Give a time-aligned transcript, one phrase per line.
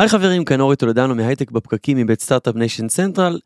[0.00, 3.38] היי חברים, כאן אורי טולדנו מהייטק בפקקים מבית סטארט-אפ ניישן סנטרל.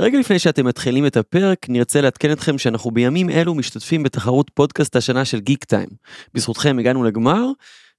[0.00, 4.96] רגע לפני שאתם מתחילים את הפרק, נרצה לעדכן אתכם שאנחנו בימים אלו משתתפים בתחרות פודקאסט
[4.96, 5.88] השנה של גיק טיים.
[6.34, 7.46] בזכותכם הגענו לגמר,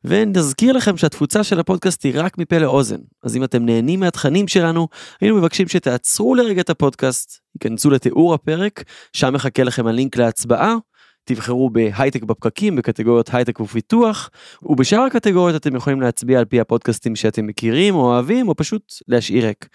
[0.04, 2.99] ונזכיר לכם שהתפוצה של הפודקאסט היא רק מפה לאוזן.
[3.23, 4.88] אז אם אתם נהנים מהתכנים שלנו,
[5.22, 8.84] היינו מבקשים שתעצרו לרגע את הפודקאסט, תיכנסו לתיאור הפרק,
[9.14, 10.76] שם מחכה לכם הלינק להצבעה,
[11.24, 14.29] תבחרו בהייטק בפקקים בקטגוריות הייטק ופיתוח,
[14.63, 19.45] ובשאר הקטגוריות אתם יכולים להצביע על פי הפודקאסטים שאתם מכירים או אוהבים, או פשוט להשאיר
[19.45, 19.67] ריק.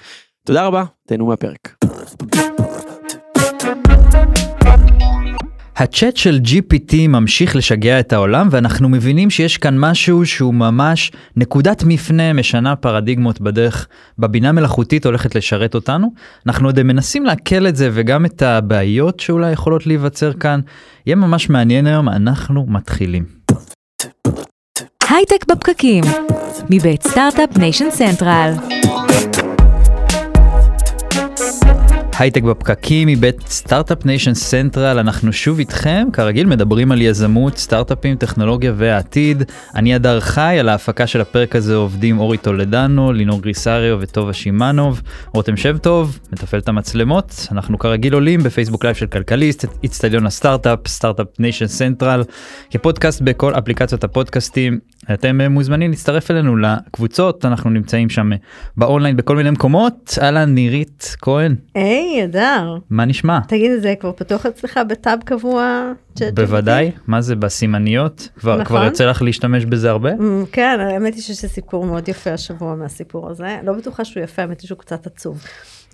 [0.45, 1.85] תודה רבה, תהנו מהפרק.
[5.79, 11.85] הצ'אט של GPT ממשיך לשגע את העולם ואנחנו מבינים שיש כאן משהו שהוא ממש נקודת
[11.87, 16.13] מפנה משנה פרדיגמות בדרך בבינה מלאכותית הולכת לשרת אותנו.
[16.47, 20.61] אנחנו עוד מנסים לעכל את זה וגם את הבעיות שאולי יכולות להיווצר כאן.
[21.07, 23.25] יהיה ממש מעניין היום, אנחנו מתחילים.
[25.11, 26.05] הייטק בפקקים,
[26.71, 28.53] מבית סטארט-אפ ניישן סנטרל.
[32.19, 34.99] הייטק בפקקים מבית סטארט-אפ ניישן סנטרל.
[34.99, 36.09] אנחנו שוב איתכם.
[36.13, 39.43] כרגיל מדברים על יזמות סטארט-אפים טכנולוגיה והעתיד
[39.75, 45.03] אני הדר חי על ההפקה של הפרק הזה עובדים אורי טולדנו לינור גריסריו וטובה שימנוב.
[45.35, 47.49] רותם שם טוב מתפעל את המצלמות.
[47.53, 52.23] אנחנו כרגיל עולים בפייסבוק live של כלכליסט איצטדיון הסטארט-אפ, סטארט-אפ ניישן סנטרל.
[52.71, 54.79] כפודקאסט בכל אפליקציות הפודקאסטים.
[55.15, 57.45] אתם מוזמנים להצטרף אלינו לקבוצות.
[57.45, 58.31] אנחנו נמצאים שם
[58.77, 60.19] באונליין בכל מיני מקומות.
[60.23, 61.55] אהלן נירית כהן.
[61.75, 62.77] היי אדר.
[62.91, 63.39] מה נשמע?
[63.49, 65.93] תגיד זה כבר פתוח אצלך בטאב קבוע?
[66.35, 68.65] בוודאי מה זה בסימניות כבר נכון.
[68.65, 72.31] כבר יוצא לך להשתמש בזה הרבה Mm, כן האמת היא שיש לי סיפור מאוד יפה
[72.31, 75.45] השבוע מהסיפור הזה לא בטוחה שהוא יפה האמת היא שהוא קצת עצוב.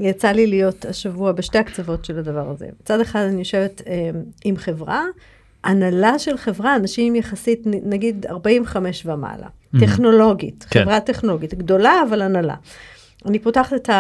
[0.01, 2.67] יצא לי להיות השבוע בשתי הקצוות של הדבר הזה.
[2.81, 4.11] מצד אחד אני יושבת אה,
[4.45, 5.03] עם חברה,
[5.65, 9.47] הנהלה של חברה, אנשים יחסית נגיד 45 ומעלה,
[9.81, 10.83] טכנולוגית, כן.
[10.83, 12.55] חברה טכנולוגית, גדולה אבל הנהלה.
[13.27, 13.91] אני פותחת את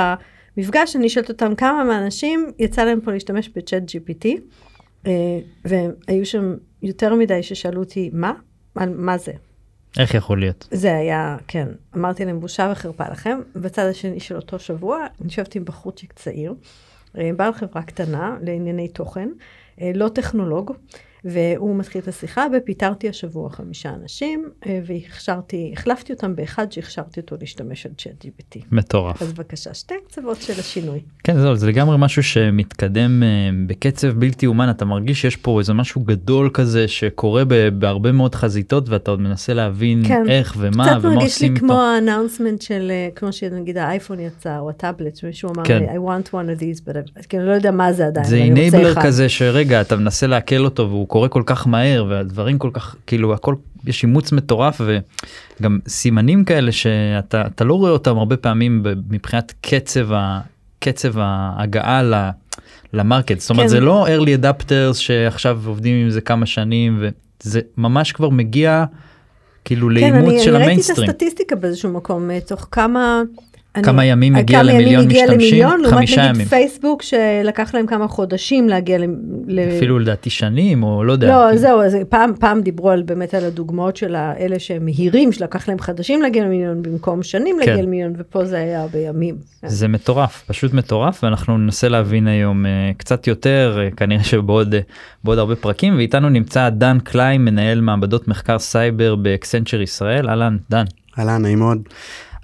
[0.56, 4.28] המפגש, אני שואלת אותם כמה מהאנשים יצא להם פה להשתמש בצ'אט GPT,
[5.06, 5.12] אה,
[5.64, 8.32] והיו שם יותר מדי ששאלו אותי מה?
[8.74, 9.32] על מה זה?
[9.98, 13.40] איך יכול להיות זה היה, כן, אמרתי להם בושה וחרפה לכם.
[13.56, 16.54] בצד השני של אותו שבוע, אני יושבת עם בחורצ'יק צעיר,
[17.18, 19.28] אה, בעל חברה קטנה לענייני תוכן,
[19.80, 20.72] אה, לא טכנולוג,
[21.24, 27.36] והוא מתחיל את השיחה, ופיטרתי השבוע חמישה אנשים, אה, והכשרתי, החלפתי אותם באחד שהכשרתי אותו
[27.40, 28.58] להשתמש על צ'אט GPT.
[28.72, 31.00] מטורף אז בבקשה, שתי הקצוות של השינוי.
[31.24, 33.28] כן זהו זה לגמרי משהו שמתקדם אה,
[33.66, 37.42] בקצב בלתי אומן אתה מרגיש שיש פה איזה משהו גדול כזה שקורה
[37.78, 40.24] בהרבה מאוד חזיתות ואתה עוד מנסה להבין כן.
[40.28, 41.66] איך ומה קצת ומה מרגיש עושים לי איתו.
[41.66, 45.78] כמו האנאונסמנט של, אה, כמו שנגיד האייפון יצא, או הטאבלט, שמישהו אמר כן.
[45.78, 48.26] לי, I want one of these, but I כאילו לא יודע מה זה עדיין.
[48.26, 51.42] זה אבל אני רוצה אינבלר אחד." כזה שרגע אתה מנסה לעכל אותו והוא קורה כל
[51.46, 53.54] כך מהר והדברים כל כך כאילו הכל
[53.86, 54.80] יש אימוץ מטורף
[55.60, 60.08] וגם סימנים כאלה שאתה אתה לא רואה אותם הרבה פעמים מבחינת קצב
[60.78, 62.14] קצב ההגעה ל,
[62.92, 63.68] למרקט זאת אומרת כן.
[63.68, 67.02] זה לא early adapters שעכשיו עובדים עם זה כמה שנים
[67.44, 68.84] וזה ממש כבר מגיע
[69.64, 71.08] כאילו כן, לאימוץ אני, של אני ראיתי את המיינסטרים.
[71.08, 73.22] הסטטיסטיקה באיזשהו מקום, אה, תוך כמה...
[73.82, 75.50] כמה אני, ימים אה, הגיע כמה למיליון ימים הגיע משתמשים?
[75.50, 76.46] למיליון, לעומת נגיד ימים.
[76.46, 79.04] פייסבוק שלקח להם כמה חודשים להגיע ל...
[79.46, 79.60] ל...
[79.76, 81.26] אפילו לדעתי שנים או לא יודע.
[81.26, 81.58] לא, כאילו.
[81.58, 85.78] זהו, אז פעם, פעם דיברו על באמת על הדוגמאות של האלה שהם מהירים, שלקח להם
[85.78, 87.68] חודשים להגיע למיליון במקום שנים כן.
[87.68, 89.36] להגיע למיליון, ופה זה היה בימים.
[89.60, 89.68] כן.
[89.68, 94.78] זה מטורף פשוט מטורף ואנחנו ננסה להבין היום uh, קצת יותר uh, כנראה שבעוד uh,
[95.24, 100.84] בעוד הרבה פרקים ואיתנו נמצא דן קליין מנהל מעבדות מחקר סייבר באקסנצ'ר ישראל אהלן דן
[101.18, 101.78] אהלן, נעים מאוד.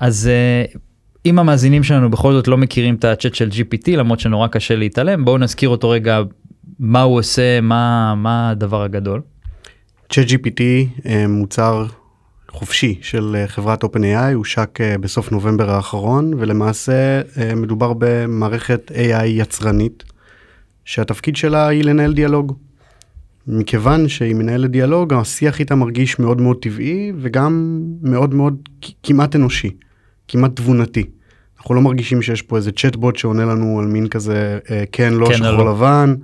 [0.01, 0.31] אז
[0.75, 0.79] uh,
[1.27, 5.25] אם המאזינים שלנו בכל זאת לא מכירים את הצ'אט של GPT למרות שנורא קשה להתעלם
[5.25, 6.23] בואו נזכיר אותו רגע
[6.79, 9.21] מה הוא עושה מה מה הדבר הגדול.
[10.13, 10.61] ChatGPT
[11.07, 11.87] אה, מוצר
[12.51, 17.21] חופשי של אה, חברת OpenAI, הושק אה, בסוף נובמבר האחרון, ולמעשה
[17.57, 20.05] מדובר במערכת AI יצרנית,
[20.85, 22.57] שהתפקיד שלה היא לנהל דיאלוג.
[23.47, 28.69] מכיוון שהיא מנהלת דיאלוג, השיח איתה מרגיש מאוד מאוד טבעי, וגם מאוד מאוד
[29.03, 29.71] כמעט אנושי,
[30.31, 31.05] כמעט תבונתי.
[31.59, 35.27] אנחנו לא מרגישים שיש פה איזה צ'טבוט שעונה לנו על מין כזה אה, כן, לא,
[35.27, 35.73] כן שחור לא.
[35.73, 36.15] לבן.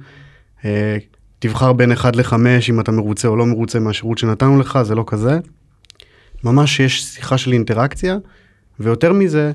[0.64, 0.96] אה,
[1.38, 2.34] תבחר בין 1 ל-5
[2.69, 5.38] אם אתה מרוצה או לא מרוצה מהשירות שנתנו לך, זה לא כזה.
[6.44, 8.16] ממש יש שיחה של אינטראקציה,
[8.80, 9.52] ויותר מזה,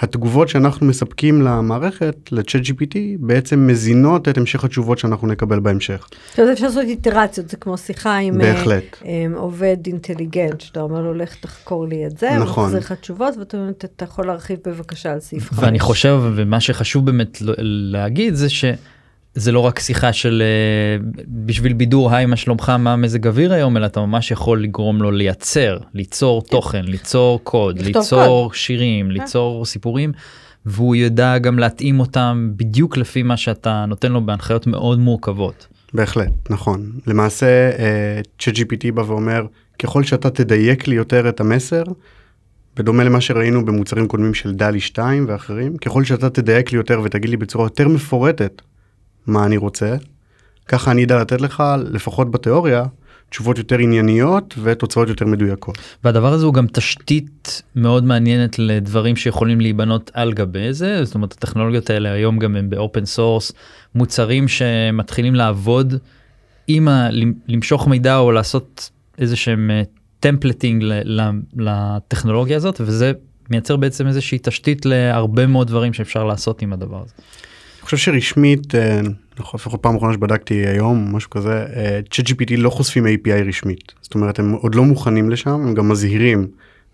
[0.00, 6.08] התגובות שאנחנו מספקים למערכת, ל-chat GPT, בעצם מזינות את המשך התשובות שאנחנו נקבל בהמשך.
[6.34, 9.02] אתה יודע, אפשר לעשות איטרציות, זה כמו שיחה עם אה, בהחלט.
[9.34, 12.62] עובד אינטליגנט, שאתה אומר לו, לך תחקור לי את זה, נכון.
[12.64, 15.64] הוא מחזיר לך תשובות, ואתה אומר, "אתה- יכול להרחיב בבקשה על סעיף 5.
[15.64, 17.38] ואני חושב ומה שחשוב באמת
[17.92, 18.64] להגיד זה ש...
[19.36, 23.76] זה לא רק שיחה של אה, בשביל בידור היי מה שלומך מה מזג אוויר היום
[23.76, 30.12] אלא אתה ממש יכול לגרום לו לייצר ליצור תוכן ליצור קוד ליצור שירים ליצור סיפורים
[30.66, 35.66] והוא ידע גם להתאים אותם בדיוק לפי מה שאתה נותן לו בהנחיות מאוד מורכבות.
[35.94, 36.92] בהחלט, נכון.
[37.06, 39.46] למעשה, אה, ChatGPT בא ואומר,
[39.78, 41.82] ככל שאתה תדייק לי יותר את המסר,
[42.76, 47.30] בדומה למה שראינו במוצרים קודמים של דלי 2 ואחרים, ככל שאתה תדייק לי יותר ותגיד
[47.30, 48.62] לי בצורה יותר מפורטת
[49.26, 49.96] מה אני רוצה,
[50.68, 51.62] ככה אני אדע לתת לך,
[51.92, 52.84] לפחות בתיאוריה,
[53.30, 55.78] תשובות יותר ענייניות ותוצאות יותר מדויקות.
[56.04, 61.32] והדבר הזה הוא גם תשתית מאוד מעניינת לדברים שיכולים להיבנות על גבי זה זאת אומרת
[61.32, 63.52] הטכנולוגיות האלה היום גם הם ב open source
[63.94, 65.94] מוצרים שמתחילים לעבוד
[66.68, 67.08] עם ה...
[67.48, 69.70] למשוך מידע או לעשות איזה שהם
[70.20, 70.84] טמפלטינג
[71.56, 73.12] לטכנולוגיה הזאת וזה
[73.50, 77.14] מייצר בעצם איזושהי תשתית להרבה מאוד דברים שאפשר לעשות עם הדבר הזה.
[77.86, 79.00] חושב שרשמית, אה,
[79.38, 83.92] נכון, לפחות פעם אחרונה שבדקתי היום, משהו כזה, אה, ChatGPT לא חושפים API רשמית.
[84.02, 86.46] זאת אומרת, הם עוד לא מוכנים לשם, הם גם מזהירים,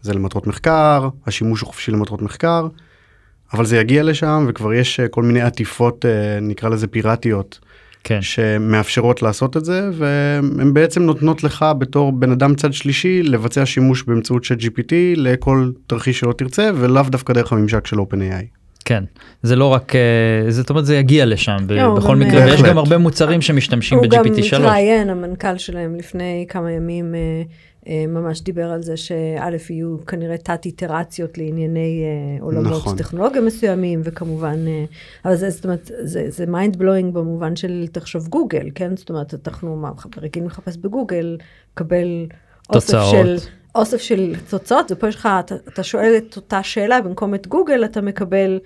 [0.03, 2.69] זה למטרות מחקר, השימוש הוא חופשי למטרות מחקר,
[3.53, 6.05] אבל זה יגיע לשם וכבר יש אה, כל מיני עטיפות,
[6.43, 7.59] נקרא לזה פיראטיות,
[8.05, 8.23] כן.
[8.23, 14.03] שמאפשרות לעשות את זה, והן בעצם נותנות לך בתור בן אדם צד שלישי לבצע שימוש
[14.03, 18.62] באמצעות ChatGPT לכל תרחיש שלא תרצה, ולאו דווקא דרך הממשק של OpenAI.
[18.83, 19.05] כן
[19.43, 22.55] זה לא רק אה, זאת אומרת זה יגיע לשם לא, בכל גם, מקרה אה, ויש
[22.55, 22.71] בהחלט.
[22.71, 24.53] גם הרבה מוצרים שמשתמשים הוא גם ב-GPT 3.
[24.53, 27.15] התראיין, המנכ"ל שלהם לפני כמה ימים
[27.87, 32.05] אה, ממש דיבר על זה שא' יהיו כנראה תת איטרציות לענייני
[32.41, 32.97] עולמות נכון.
[32.97, 34.59] טכנולוגיה מסוימים וכמובן,
[35.25, 38.97] אבל זה זאת אומרת, זה, זה mind blowing במובן של תחשוב גוגל, כן?
[38.97, 39.91] זאת אומרת, אנחנו מה,
[40.23, 41.37] רגילים לחפש בגוגל,
[42.71, 43.11] אוסף תוצאות.
[43.11, 43.37] של...
[43.75, 47.85] אוסף של תוצאות, ופה יש לך, אתה, אתה שואל את אותה שאלה, במקום את גוגל
[47.85, 48.59] אתה מקבל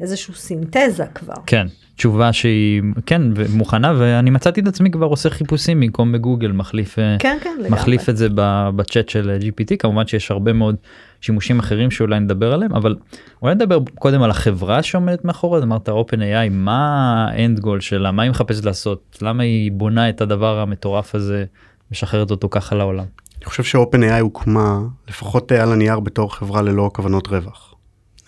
[0.00, 1.34] איזושהי סינתזה כבר.
[1.46, 1.66] כן
[1.96, 3.22] תשובה שהיא כן
[3.52, 7.70] מוכנה ואני מצאתי את עצמי כבר עושה חיפושים במקום בגוגל מחליף אה, כן, כן, לגמרי.
[7.70, 8.28] מחליף את זה
[8.76, 10.76] בצ'אט של GPT כמובן שיש הרבה מאוד
[11.20, 12.96] שימושים אחרים שאולי נדבר עליהם אבל
[13.42, 18.22] אולי נדבר קודם על החברה שעומדת מאחורי זה אמרת OpenAI מה האנד גול שלה מה
[18.22, 21.44] היא מחפשת לעשות למה היא בונה את הדבר המטורף הזה
[21.90, 23.04] משחררת אותו ככה לעולם.
[23.44, 27.74] אני חושב ש-OpenAI הוקמה לפחות אה, על הנייר בתור חברה ללא כוונות רווח.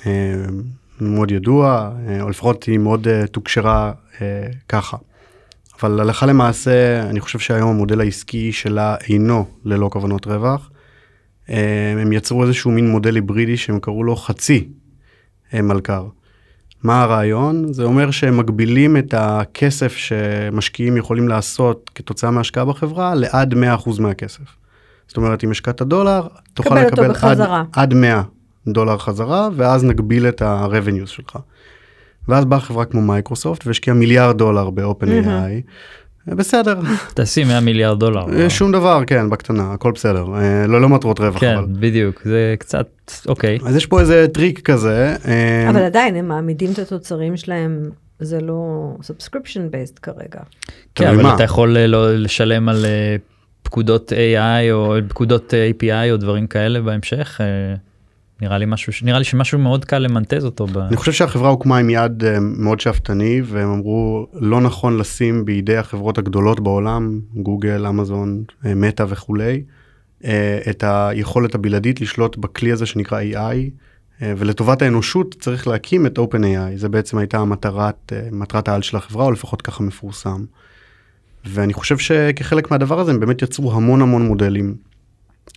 [0.06, 0.44] אה,
[1.00, 3.92] מאוד ידוע, אה, או לפחות היא מאוד תוקשרה
[4.68, 4.96] ככה.
[5.80, 10.70] אבל הלכה למעשה, אני חושב שהיום המודל העסקי שלה אינו ללא כוונות רווח.
[11.48, 14.68] הם יצרו איזשהו מין מודל היברידי שהם קראו לו חצי
[15.54, 16.06] מלכ"ר.
[16.82, 17.72] מה הרעיון?
[17.72, 24.65] זה אומר שהם מגבילים את הכסף שמשקיעים יכולים לעשות כתוצאה מהשקעה בחברה לעד 100% מהכסף.
[25.08, 27.40] זאת אומרת, אם השקעת דולר, תוכל לקבל עד.
[27.72, 28.22] עד 100
[28.68, 31.38] דולר חזרה, ואז נגביל את ה-revenues שלך.
[32.28, 35.62] ואז באה חברה כמו מייקרוסופט והשקיעה מיליארד דולר ב-OpenAI.
[36.26, 36.80] בסדר,
[37.14, 38.24] תעשי 100 מיליארד דולר.
[38.32, 40.26] אה, שום דבר, כן, בקטנה, הכל בסדר.
[40.34, 41.66] אה, לא, לא מטרות רווח, כן אבל.
[41.68, 42.86] בדיוק זה קצת
[43.28, 45.16] אוקיי אז יש פה איזה טריק כזה.
[45.28, 50.40] אה, אבל עדיין הם מעמידים את התוצרים שלהם, זה לא subscription based כרגע.
[50.94, 51.34] כן, אבל מה.
[51.34, 52.86] אתה יכול לא לשלם על
[53.66, 57.40] פקודות AI או פקודות API או דברים כאלה בהמשך.
[57.40, 57.74] אה,
[58.40, 60.66] נראה לי משהו נראה לי שמשהו מאוד קל למנטז אותו.
[60.66, 60.78] ב...
[60.78, 65.76] אני חושב שהחברה הוקמה עם יד אה, מאוד שאפתני והם אמרו לא נכון לשים בידי
[65.76, 69.62] החברות הגדולות בעולם גוגל אמזון אה, מטא וכולי
[70.70, 73.56] את היכולת הבלעדית לשלוט בכלי הזה שנקרא AI
[74.20, 79.30] ולטובת האנושות צריך להקים את OpenAI זה בעצם הייתה המטרת מטרת העל של החברה או
[79.30, 80.44] לפחות ככה מפורסם.
[81.46, 84.74] ואני חושב שכחלק מהדבר הזה הם באמת יצרו המון המון מודלים.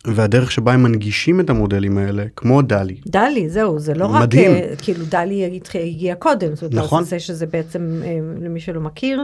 [0.05, 4.51] והדרך שבה הם מנגישים את המודלים האלה כמו דלי דלי, זהו, זה לא רק, מדהים.
[4.51, 7.03] אה, כאילו דלי הגיע קודם, זאת אומרת, נכון.
[7.03, 9.23] זה שזה בעצם, אה, למי שלא מכיר,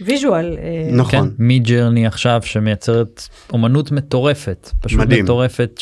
[0.00, 5.24] ויז'ואל, אה, כן, נכון מי ג'רני עכשיו שמייצרת אומנות מטורפת פשוט מדהים.
[5.24, 5.80] מטורפת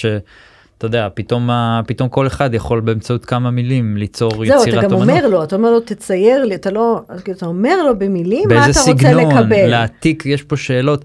[0.82, 1.50] שאתה יודע פתאום
[1.86, 5.08] פתאום כל אחד יכול באמצעות כמה מילים ליצור זהו, יצירת אתה גם אומנות.
[5.08, 8.54] אומר לו, אתה אומר לו, תצייר לי, אתה לא, כאילו, אתה אומר לו במילים מה
[8.54, 9.66] באיזה אתה רוצה סגנון לקבל.
[9.66, 11.04] להעתיק יש פה שאלות.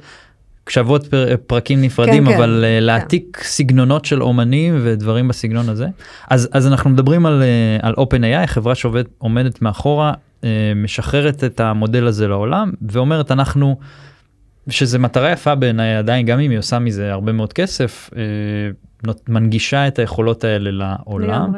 [0.69, 2.83] שוות פר, פרקים נפרדים כן, כן, אבל אה, כן.
[2.83, 5.87] להעתיק סגנונות של אומנים ודברים בסגנון הזה
[6.29, 12.07] אז אז אנחנו מדברים על אה, על OpenAI חברה שעומדת מאחורה אה, משחררת את המודל
[12.07, 13.77] הזה לעולם ואומרת אנחנו
[14.69, 18.09] שזה מטרה יפה בעיניי עדיין גם אם היא עושה מזה הרבה מאוד כסף
[19.27, 21.51] מנגישה את היכולות האלה לעולם.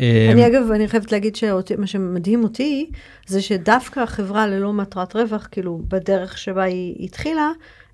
[0.00, 2.90] אה, אני אגב, אני חייבת להגיד שמה שמדהים אותי,
[3.26, 7.50] זה שדווקא החברה ללא מטרת רווח, כאילו בדרך שבה היא התחילה,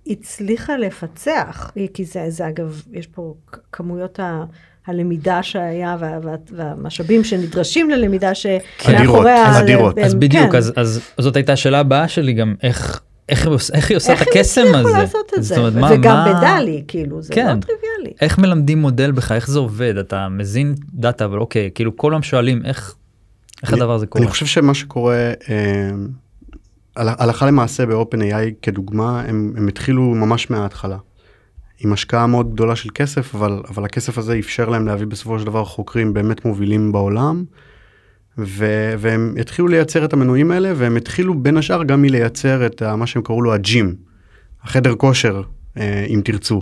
[0.06, 3.34] הצליחה לפצח, כי זה, זה אגב, יש פה
[3.72, 4.44] כמויות ה-
[4.86, 9.60] הלמידה שהיה וה, וה, והמשאבים שנדרשים ללמידה אדירות, שמאחוריה...
[9.60, 9.98] אדירות.
[9.98, 10.58] אז הם- בדיוק, כן.
[10.58, 14.26] אז, אז זאת הייתה השאלה הבאה שלי גם, איך, איך, איך היא עושה איך את
[14.26, 14.98] הם הקסם הצליחו הזה?
[14.98, 15.48] לעשות את זה?
[15.54, 17.46] זאת אומרת, מה- וגם מה- בדלי, כאילו, זה כן.
[17.56, 18.16] לא טריוויאלי.
[18.20, 19.94] איך מלמדים מודל בך, איך זה עובד?
[19.98, 22.94] אתה מזין דאטה, אבל אוקיי, כאילו כל היום שואלים איך,
[23.62, 24.24] איך אני- הדבר הזה קורה?
[24.24, 25.14] אני חושב שמה שקורה
[25.48, 25.90] אה,
[26.96, 30.96] הל- הלכה למעשה ב-OpenAI כדוגמה הם, הם התחילו ממש מההתחלה.
[31.80, 35.46] עם השקעה מאוד גדולה של כסף אבל אבל הכסף הזה אפשר להם להביא בסופו של
[35.46, 37.44] דבר חוקרים באמת מובילים בעולם.
[38.38, 38.66] ו,
[38.98, 43.22] והם התחילו לייצר את המנועים האלה והם התחילו בין השאר גם מלייצר את מה שהם
[43.22, 43.94] קראו לו הג'ים,
[44.62, 45.42] החדר כושר
[45.76, 46.60] אה, אם תרצו,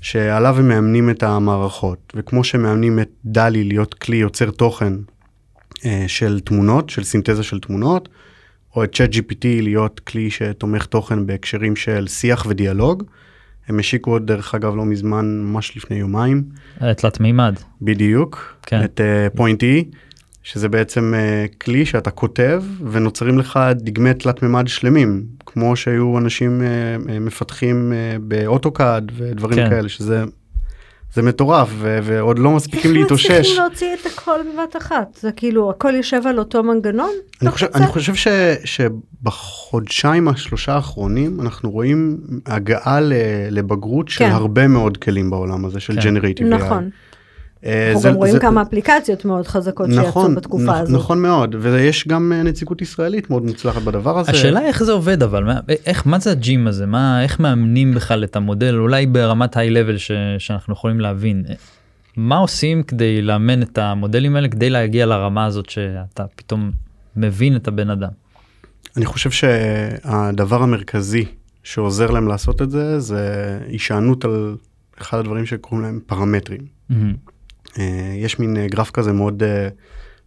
[0.00, 4.92] שעליו הם מאמנים את המערכות וכמו שמאמנים את דלי להיות כלי יוצר תוכן
[5.84, 8.08] אה, של תמונות, של סינתזה של תמונות,
[8.76, 13.02] או את צ'אט GPT להיות כלי שתומך תוכן בהקשרים של שיח ודיאלוג.
[13.68, 16.42] הם השיקו עוד דרך אגב לא מזמן, ממש לפני יומיים,
[16.82, 17.54] אה, תלת מימד.
[17.82, 18.84] בדיוק, כן.
[18.84, 19.00] את
[19.34, 19.96] פוינט uh, E,
[20.52, 26.60] שזה בעצם uh, כלי שאתה כותב ונוצרים לך דגמי תלת מימד שלמים, כמו שהיו אנשים
[26.60, 29.70] uh, uh, מפתחים uh, באוטוקאד ודברים כן.
[29.70, 30.24] כאלה, שזה
[31.14, 33.30] זה מטורף ו- ועוד לא מספיקים איך להתאושש.
[33.30, 35.18] מצליחים להוציא את הכל בבת אחת?
[35.20, 37.10] זה כאילו, הכל יושב על אותו מנגנון?
[37.42, 37.66] אני תוך חושב?
[37.74, 38.28] אני חושב ש,
[38.64, 43.12] שבחודשיים השלושה האחרונים אנחנו רואים הגעה ל,
[43.50, 44.30] לבגרות של כן.
[44.30, 46.00] הרבה מאוד כלים בעולם הזה של כן.
[46.00, 46.46] ג'נרטיב.
[46.46, 46.84] נכון.
[46.84, 47.07] אה,
[47.64, 50.94] אנחנו זה- גם רואים זה- כמה אפליקציות מאוד חזקות שיצאו נכון, בתקופה נכ- הזאת.
[50.94, 54.30] נכון מאוד ויש גם אה, נציגות ישראלית מאוד מוצלחת בדבר הזה.
[54.30, 56.86] השאלה איך זה עובד אבל, מה, איך, מה זה הג'ים הזה?
[56.86, 58.74] מה, איך מאמנים בכלל את המודל?
[58.78, 61.44] אולי ברמת היי-לבל ש, שאנחנו יכולים להבין.
[62.16, 66.70] מה עושים כדי לאמן את המודלים האלה כדי להגיע לרמה הזאת שאתה פתאום
[67.16, 68.08] מבין את הבן אדם?
[68.96, 71.24] אני חושב שהדבר המרכזי
[71.62, 73.32] שעוזר להם לעשות את זה זה
[73.68, 74.56] הישענות על
[75.00, 76.60] אחד הדברים שקוראים להם פרמטרים.
[76.90, 77.14] מהמם.
[77.78, 79.68] אה, יש מין אה, גרף כזה מאוד אה,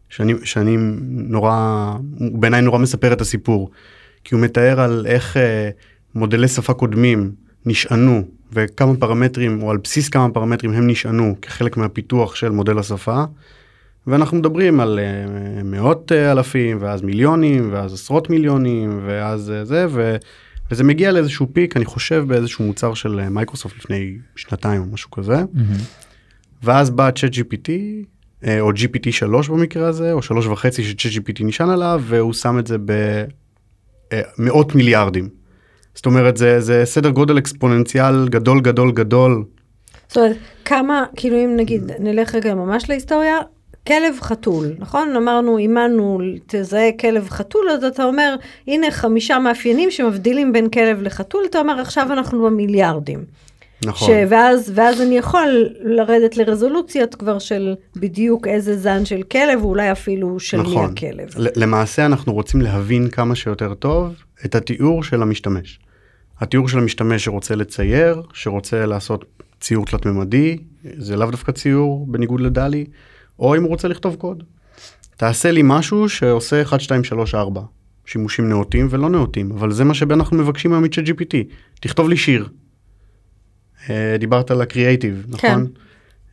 [0.10, 0.78] שאני, שאני
[1.10, 3.70] נורא, בעיניי נורא מספר את הסיפור.
[4.24, 5.38] כי הוא מתאר על איך
[6.16, 7.32] מודלי שפה קודמים
[7.66, 13.24] נשענו וכמה פרמטרים או על בסיס כמה פרמטרים הם נשענו כחלק מהפיתוח של מודל השפה.
[14.08, 15.00] ואנחנו מדברים על
[15.64, 20.16] מאות אלפים ואז מיליונים ואז עשרות מיליונים ואז זה ו,
[20.72, 25.36] וזה מגיע לאיזשהו פיק אני חושב באיזשהו מוצר של מייקרוסופט לפני שנתיים או משהו כזה.
[25.54, 25.78] מהמם.
[26.64, 27.70] ואז בא צ'אט GPT
[28.48, 32.60] אה, או GPT 3 במקרה הזה או שלוש וחצי שצ'אט GPT נשען עליו והוא שם
[32.60, 32.78] את זה
[34.38, 35.30] במאות מיליארדים.
[35.96, 39.44] זאת אומרת זה זה סדר גודל אקספוננציאל גדול גדול גדול
[40.12, 43.38] זאת אומרת, כמה, כאילו אם נגיד, נלך רגע ממש להיסטוריה,
[43.88, 45.16] כלב חתול, נכון?
[45.16, 48.36] אמרנו, אימנו, תזהה כלב חתול, אז אתה אומר,
[48.68, 53.24] הנה חמישה מאפיינים שמבדילים בין כלב לחתול, אתה אומר, עכשיו אנחנו במיליארדים.
[53.86, 54.08] נכון.
[54.08, 54.12] ש...
[54.30, 60.40] ואז, ואז אני יכול לרדת לרזולוציות כבר של בדיוק איזה זן של כלב, ואולי אפילו
[60.40, 60.86] של מי נכון.
[60.92, 61.30] הכלב.
[61.38, 64.14] ל- למעשה אנחנו רוצים להבין כמה שיותר טוב
[64.46, 65.80] את התיאור של המשתמש.
[66.40, 69.26] התיאור של המשתמש שרוצה לצייר, שרוצה לעשות
[69.60, 70.58] ציור תלת מימדי,
[70.98, 72.86] זה לאו דווקא ציור בניגוד לדלי,
[73.40, 74.44] או אם הוא רוצה לכתוב קוד.
[75.18, 77.62] תעשה לי משהו שעושה 1, 2, 3, 4.
[78.06, 81.36] שימושים נאותים ולא נאותים, אבל זה מה שאנחנו מבקשים מ-chat GPT.
[81.82, 82.50] תכתוב לי שיר.
[83.90, 85.68] אה, דיברת על הקריאייטיב, נכון?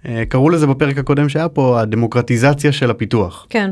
[0.06, 3.70] אה, קראו לזה בפרק הקודם שהיה פה הדמוקרטיזציה של הפיתוח, כן,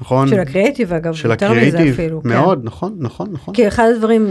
[0.00, 0.28] נכון?
[0.28, 2.22] של הקריאייטיב אגב, של יותר מזה הקריאייטיב, אפילו.
[2.22, 2.28] כן.
[2.28, 3.54] מאוד, נכון, נכון, נכון.
[3.54, 4.26] כי אחד הדברים,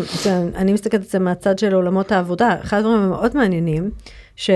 [0.55, 3.89] אני מסתכלת על זה מהצד של עולמות העבודה, אחד הדברים המאוד מעניינים,
[4.35, 4.49] ש,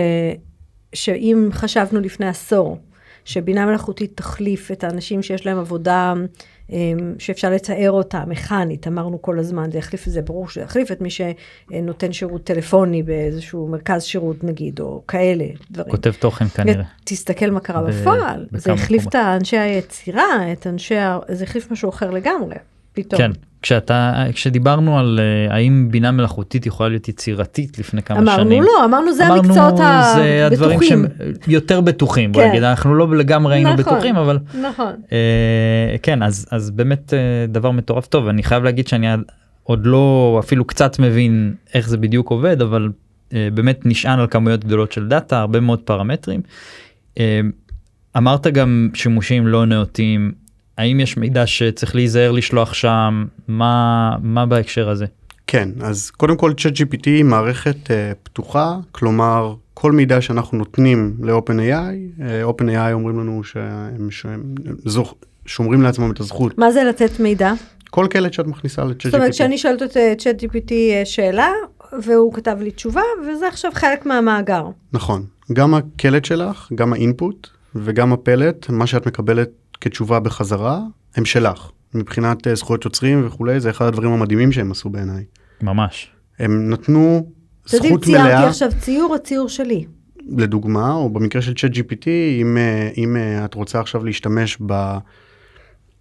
[0.93, 2.77] שאם חשבנו לפני עשור,
[3.25, 6.13] שבינה מלאכותית תחליף את האנשים שיש להם עבודה
[7.19, 11.01] שאפשר לתאר אותה מכנית, אמרנו כל הזמן, זה יחליף את זה, ברור שזה יחליף את
[11.01, 15.91] מי שנותן שירות טלפוני באיזשהו מרכז שירות נגיד, או כאלה דברים.
[15.91, 16.83] כותב תוכן כנראה.
[17.03, 19.15] תסתכל מה קרה ב- בפועל, זה החליף את.
[19.15, 20.23] אנשי היצירה,
[20.53, 22.55] את אנשי, ה- זה החליף משהו אחר לגמרי,
[22.93, 23.21] פתאום.
[23.21, 28.63] כן, כשאתה, כשדיברנו על אה, האם בינה מלאכותית יכולה להיות יצירתית לפני כמה אמרנו שנים.
[28.63, 29.77] לא, אמרנו זה אמרנו, המקצועות
[30.15, 30.89] זה הדברים הבטוחים.
[30.89, 32.49] שהם יותר בטוחים, כן.
[32.49, 33.83] נגיד, אנחנו לא לגמרי היינו נכון.
[33.83, 34.93] בטוחים, אבל נכון.
[35.11, 39.07] אה, כן, אז, אז באמת אה, דבר מטורף טוב, אני חייב להגיד שאני
[39.63, 42.89] עוד לא אפילו קצת מבין איך זה בדיוק עובד, אבל
[43.33, 46.41] אה, באמת נשען על כמויות גדולות של דאטה, הרבה מאוד פרמטרים.
[47.19, 47.41] אה,
[48.17, 50.31] אמרת גם שימושים לא נאותים,
[50.77, 55.05] האם יש מידע שצריך להיזהר לשלוח שם, מה, מה בהקשר הזה?
[55.47, 61.17] כן, אז קודם כל צ'אט GPT היא מערכת uh, פתוחה, כלומר כל מידע שאנחנו נותנים
[61.21, 65.13] ל-OpenAI, uh, OpenAI אומרים לנו שהם, שהם זוכ,
[65.45, 66.57] שומרים לעצמם את הזכות.
[66.57, 67.53] מה זה לתת מידע?
[67.89, 69.09] כל קלט שאת מכניסה לצ'אט GPT.
[69.09, 71.49] זאת אומרת שאני שואלת את אה, צ'אט GPT אה, שאלה,
[72.03, 74.65] והוא כתב לי תשובה, וזה עכשיו חלק מהמאגר.
[74.93, 79.49] נכון, גם הקלט שלך, גם האינפוט וגם הפלט, מה שאת מקבלת
[79.81, 80.79] כתשובה בחזרה,
[81.15, 81.71] הם שלך.
[81.93, 85.23] מבחינת אה, זכויות יוצרים וכולי, זה אחד הדברים המדהימים שהם עשו בעיניי.
[85.61, 86.11] ממש.
[86.39, 87.31] הם נתנו
[87.65, 89.85] אתה יודע אם זכות ציירתי מלאה, עכשיו ציור, הציור שלי.
[90.37, 92.07] לדוגמה, או במקרה של צ'אט GPT,
[92.41, 94.97] אם, אה, אם אה, את רוצה עכשיו להשתמש ב...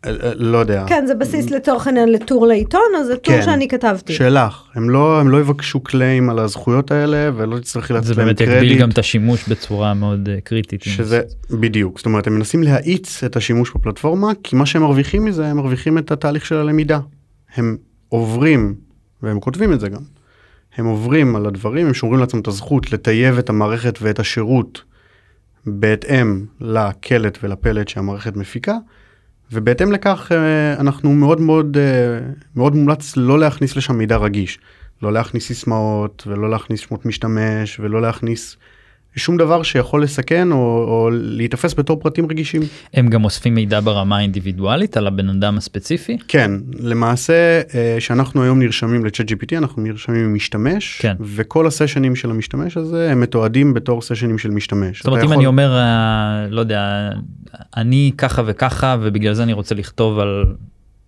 [0.05, 0.85] אה, אה, לא יודע.
[0.89, 3.43] כן, זה בסיס לצורך העניין לטור לעיתון, אז זה טור כן.
[3.43, 4.13] שאני כתבתי.
[4.13, 4.63] שלך.
[4.75, 8.39] הם לא, הם לא יבקשו קליים על הזכויות האלה, ולא תצטרכי לתת זה להם באמת
[8.39, 8.55] קרדיט.
[8.55, 10.83] יגביל גם את השימוש בצורה מאוד אה, קריטית.
[10.83, 15.47] שזה בדיוק, זאת אומרת הם מנסים להאיץ את השימוש בפלטפורמה, כי מה שהם מרוויחים מזה,
[15.47, 17.01] הם מרוויחים את התהליך של הלמידה.
[17.55, 17.77] הם
[18.09, 18.75] עוברים,
[19.23, 20.03] והם כותבים את זה גם,
[20.77, 24.83] הם עוברים על הדברים, הם שומרים לעצמם את הזכות לטייב את המערכת ואת השירות
[25.67, 28.77] בהתאם לקלט ולפלט שהמערכת מפיקה,
[29.53, 32.19] ובהתאם לכך אה, אנחנו מאוד מאוד אה,
[32.57, 34.59] מאוד מומלץ לא להכניס לשם מידע רגיש.
[35.03, 38.57] לא להכניס סיסמאות ולא להכניס שמות משתמש ולא להכניס
[39.17, 40.57] שום דבר שיכול לסכן או,
[40.89, 42.63] או להיתפס בתור פרטים רגישים.
[42.95, 46.19] הם גם אוספים מידע ברמה האינדיבידואלית על הבן אדם הספציפי?
[46.29, 46.51] כן,
[46.81, 51.17] למעשה אה, שאנחנו היום נרשמים לצ'אט GPT אנחנו נרשמים עם משתמש, כן.
[51.21, 54.99] וכל הסשנים של המשתמש הזה הם מתועדים בתור סשנים של משתמש.
[54.99, 57.11] זאת אומרת אם יכול- אני אומר אה, לא יודע
[57.77, 60.45] אני ככה וככה ובגלל זה אני רוצה לכתוב על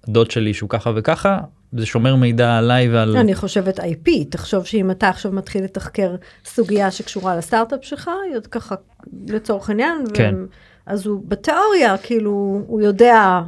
[0.08, 1.38] דוד שלי שהוא ככה וככה
[1.72, 6.90] זה שומר מידע עליי ועל אני חושבת IP, תחשוב שאם אתה עכשיו מתחיל לתחקר סוגיה
[6.90, 8.74] שקשורה לסטארט-אפ שלך, עוד ככה
[9.28, 10.34] לצורך העניין, כן.
[10.36, 10.46] ו-
[10.86, 13.40] אז הוא בתיאוריה, כאילו, הוא יודע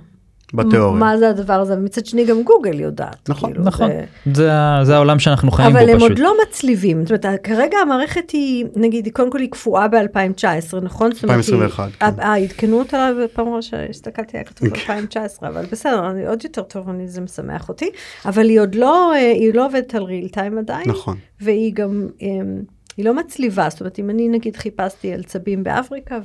[0.54, 1.00] בתיאוריה.
[1.00, 3.28] מה זה הדבר הזה, ומצד שני גם גוגל יודעת.
[3.28, 4.50] נכון, כאילו, נכון זה- זה,
[4.82, 6.10] זה העולם שאנחנו חיים אבל בו הם פשוט.
[6.10, 9.96] עוד לא מצליבים, זאת אומרת, כרגע המערכת היא, נגיד, קודם כל היא קפואה ב-2019,
[10.82, 11.12] נכון?
[11.12, 12.06] זאת אומרת, היא- 2021, כן.
[12.06, 14.74] אה, אה, עדכנו אותה בפעם ראשונה שהסתכלתי, היה כתוב כן.
[14.74, 17.90] 2019, אבל בסדר, אני עוד יותר טוב, אני, זה משמח אותי,
[18.26, 21.16] אבל היא עוד לא, אה, היא לא עובדת על ריל טיים עדיין, נכון.
[21.40, 22.62] והיא גם, אמ,
[22.96, 26.18] היא לא מצליבה, זאת אומרת, אם אני נגיד חיפשתי על צבים באפריקה,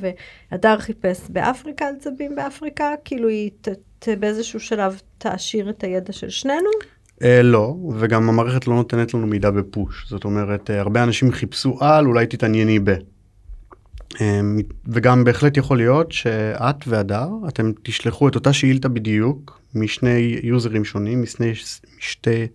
[0.51, 3.67] והדר חיפש באפריקה על צבים באפריקה, כאילו היא ת,
[3.99, 6.69] ת, באיזשהו שלב תעשיר את הידע של שנינו,
[7.23, 10.05] אה, לא, וגם המערכת לא נותנת לנו מידע ב push.
[10.09, 12.89] זאת אומרת, אה, הרבה אנשים חיפשו על, אולי תתענייני ב.
[14.21, 14.41] אה,
[14.85, 21.21] וגם בהחלט יכול להיות שאת והדר, אתם תשלחו את אותה שאילתה בדיוק משני יוזרים שונים,
[21.21, 21.53] משני,
[21.97, 22.47] משתי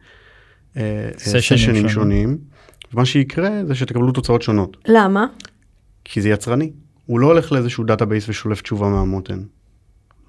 [0.76, 1.88] אה, אה, סשנים סשנים שונים.
[1.88, 2.38] שונים.
[2.94, 5.26] ומה שיקרה זה שתקבלו תוצאות שונות, למה?
[6.04, 6.72] כי זה יצרני.
[7.06, 9.42] הוא לא הולך לאיזשהו דאטאבייס ושולף תשובה מהמותן.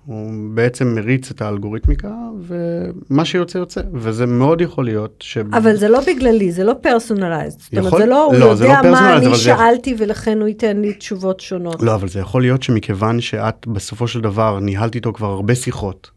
[0.06, 5.38] הוא בעצם מריץ את האלגוריתמיקה ומה שיוצא יוצא וזה מאוד יכול להיות ש...
[5.38, 7.60] אבל זה לא בגללי, זה לא פרסונליזד.
[7.60, 10.39] זאת אומרת, זה לא, הוא לא, זה יודע לא מה אני אבל זה- שאלתי ולכן
[10.39, 11.82] הוא ייתן לי תשובות שונות.
[11.84, 16.12] לא אבל זה יכול להיות שמכיוון שאת בסופו של דבר ניהלת איתו כבר הרבה שיחות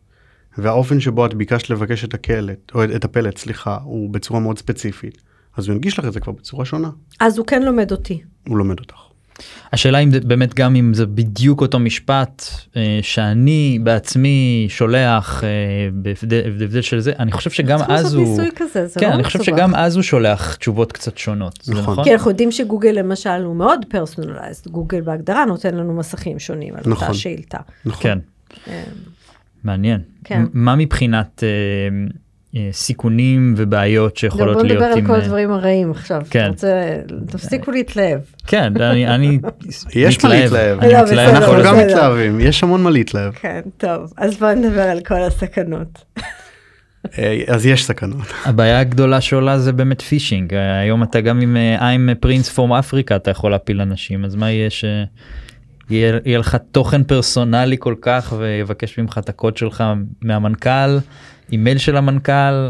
[0.59, 5.23] והאופן שבו את ביקשת לבקש את הקלט או את הפלט סליחה הוא בצורה מאוד ספציפית
[5.57, 8.23] אז הוא ינגיש לך את זה כבר בצורה שונה אז הוא כן לומד אותי.
[8.49, 8.95] הוא לומד אותך.
[9.73, 12.43] השאלה אם זה באמת גם אם זה בדיוק אותו משפט
[12.77, 15.49] אה, שאני בעצמי שולח אה,
[15.93, 19.43] בהבדל בהבדל של זה אני חושב שגם אז הוא כזה, זה כן לא אני חושב.
[19.43, 21.83] שגם אז הוא שולח תשובות קצת שונות נכון.
[21.83, 26.75] נכון כי אנחנו יודעים שגוגל למשל הוא מאוד פרסונליזד, גוגל בהגדרה נותן לנו מסכים שונים
[26.75, 27.09] על נכון.
[27.09, 27.59] אותה שאילתה.
[27.85, 28.03] נכון.
[28.03, 28.19] כן
[28.69, 28.83] אה,
[29.65, 30.43] מעניין כן.
[30.53, 31.49] מה מבחינת אה,
[32.73, 36.23] סיכונים ובעיות שיכולות בוא להיות נדבר על עם כל אה, הדברים הרעים עכשיו.
[36.31, 36.51] כן.
[37.27, 38.21] תפסיקו להתלהב.
[38.47, 39.39] כן אני אני
[39.95, 40.85] יש מה להתלהב.
[40.85, 41.79] לא, אנחנו גם.
[41.79, 44.13] מתלהבים יש המון מה להתלהב כן, טוב.
[44.17, 46.05] אז בוא נדבר על כל הסכנות.
[47.19, 48.27] אה, אז יש סכנות.
[48.45, 52.73] הבעיה הגדולה שעולה זה באמת פישינג אה, היום אתה גם עם אה, I'm פרינס פורם
[52.73, 55.05] אפריקה אתה יכול להפיל אנשים אז מה יהיה שיהיה
[55.91, 59.85] יהיה לך תוכן פרסונלי כל כך ויבקש ממך את הקוד שלך
[60.23, 60.99] מהמנכ"ל
[61.53, 62.69] אימייל של המנכ"ל.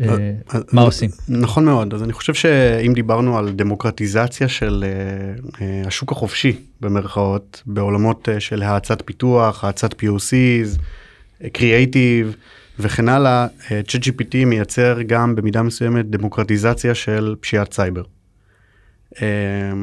[0.00, 1.10] אה, אז- מה עושים?
[1.28, 7.62] נכון מאוד אז אני חושב שאם דיברנו על דמוקרטיזציה של אה, אה, השוק החופשי במרכאות
[7.66, 10.78] בעולמות אה, של האצת פיתוח האצת POCs
[11.52, 12.36] קריאייטיב
[12.78, 18.02] וכן הלאה אה, ChatGPT מייצר גם במידה מסוימת דמוקרטיזציה של פשיעת סייבר.
[19.22, 19.26] אה,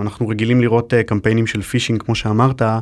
[0.01, 2.79] אנחנו רגילים לראות אה, קמפיינים של פישינג כמו שאמרת אה,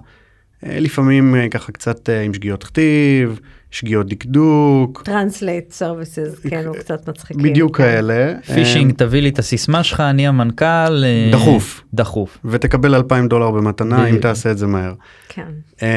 [0.64, 3.40] לפעמים אה, ככה קצת עם שגיאות כתיב
[3.72, 7.44] שגיאות דקדוק translate services, כן, הוא קצת מצחיקים.
[7.44, 7.84] בדיוק כן.
[7.84, 8.34] כאלה.
[8.54, 11.04] פישינג אה, תביא לי את הסיסמה שלך אני המנכ"ל.
[11.32, 11.84] דחוף.
[11.94, 12.38] דחוף.
[12.46, 14.22] ותקבל 2,000 דולר במתנה אם בדיוק.
[14.22, 14.94] תעשה את זה מהר.
[15.30, 15.48] כן.
[15.82, 15.88] אמ,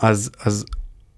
[0.00, 0.30] אז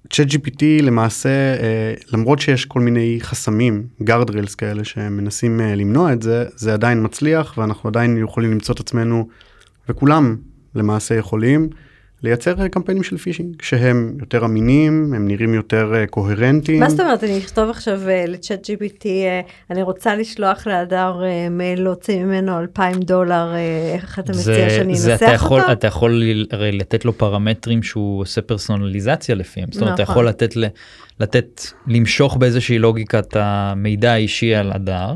[0.05, 6.23] אז ChatGPT למעשה אה, למרות שיש כל מיני חסמים guardrails כאלה שמנסים אה, למנוע את
[6.23, 9.29] זה זה עדיין מצליח ואנחנו עדיין יכולים למצוא את עצמנו
[9.89, 10.37] וכולם
[10.75, 11.69] למעשה יכולים
[12.23, 16.81] לייצר אה, קמפיינים של פישינג שהם יותר אמינים הם נראים יותר אה, קוהרנטיים.
[16.81, 19.07] מה זאת אומרת, אני אכתוב עכשיו אה, לצ'אט GPT,
[19.71, 23.55] אני רוצה לשלוח להדר אה, מייל, להוציא ממנו 2,000 דולר,
[23.95, 25.73] איך אתה מציע שאני אנסח יכול, אותו?
[25.73, 26.23] אתה יכול
[26.73, 29.69] לתת לו פרמטרים שהוא עושה פרסונליזציה לפיהם.
[29.73, 30.13] זאת אומרת, אתה נכון.
[30.13, 30.55] יכול לתת,
[31.21, 35.15] לתת, למשוך באיזושהי לוגיקה את המידע האישי על הדר.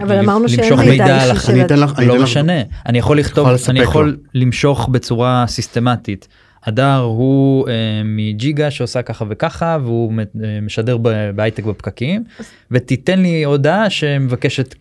[0.00, 2.22] אבל אמרנו שאין ולמשוך מידע על אישי הח- של אני אתן לך, אני לא אתן
[2.22, 2.52] לך- משנה,
[2.86, 3.80] אני יכול לכתוב, אני.
[3.80, 6.28] יכול למשוך בצורה סיסטמטית.
[6.64, 7.72] הדר הוא אה,
[8.04, 10.12] מג'יגה שעושה ככה וככה והוא
[10.44, 12.24] אה, משדר ב- בהייטק בפקקים
[12.70, 14.74] ותיתן לי הודעה שמבקשת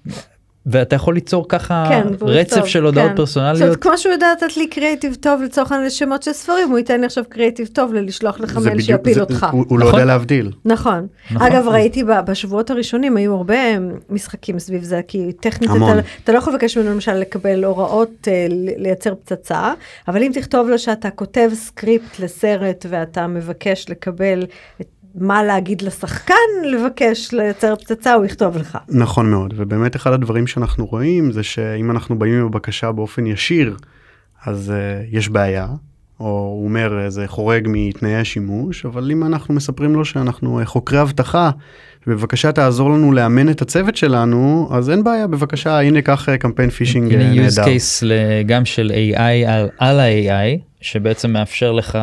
[0.65, 3.15] ואתה יכול ליצור ככה כן, רצף יכתוב, של הודעות כן.
[3.15, 3.62] פרסונליות.
[3.62, 7.00] עכשיו, כמו שהוא יודע לתת לי קריאיטיב טוב לצורך העניין לשמות של ספרים, הוא ייתן
[7.00, 9.47] לי עכשיו קריאיטיב טוב ללשלוח לך מייל בדיוק- שיפיל זה- אותך.
[9.52, 10.00] הוא הוא לא נכון.
[10.00, 10.52] יודע להבדיל.
[10.65, 11.08] נכון.
[11.32, 11.47] נכון.
[11.47, 13.56] אגב, ראיתי ב- בשבועות הראשונים, היו הרבה
[14.10, 15.69] משחקים סביב זה, כי טכנית.
[15.78, 15.93] אתה,
[16.24, 18.45] אתה לא יכול לבקש ממנו למשל לקבל הוראות אה,
[18.78, 19.74] לייצר פצצה,
[20.08, 24.45] אבל אם תכתוב לו שאתה כותב סקריפט לסרט ואתה מבקש לקבל
[24.82, 26.34] את מה להגיד לשחקן,
[26.65, 28.78] לבקש לייצר פצצה, הוא יכתוב לך.
[28.89, 33.76] נכון מאוד ובאמת אחד הדברים שאנחנו רואים זה שאם אנחנו באים עם הבקשה באופן ישיר
[34.45, 35.67] אז uh, יש בעיה
[36.21, 40.65] או הוא אומר "אה, זה חורג מתנאי השימוש אבל אם אנחנו מספרים לו שאנחנו אה,
[40.65, 41.52] חוקרי אבטחה
[42.08, 47.13] בבקשה תעזור לנו לאמן את הצוות שלנו אז אין בעיה בבקשה הנה קח קמפיין פישינג
[47.13, 47.63] אה, הנה use נהדר.
[47.63, 48.04] case
[48.45, 51.97] גם של AI על, על ה-AI שבעצם מאפשר לך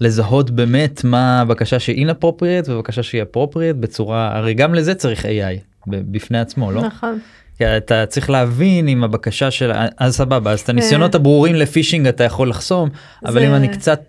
[0.00, 5.58] לזהות באמת מה הבקשה שהיא inappropriate ובקשה שהיא appropriate בצורה הרי גם לזה צריך AI
[5.86, 6.82] בפני עצמו לא?
[6.82, 7.18] נכון.
[7.58, 11.18] כי אתה צריך להבין אם הבקשה של אז סבבה אז את הניסיונות כן.
[11.18, 12.88] הברורים לפישינג אתה יכול לחסום
[13.24, 14.00] אבל זה- אם אני קצת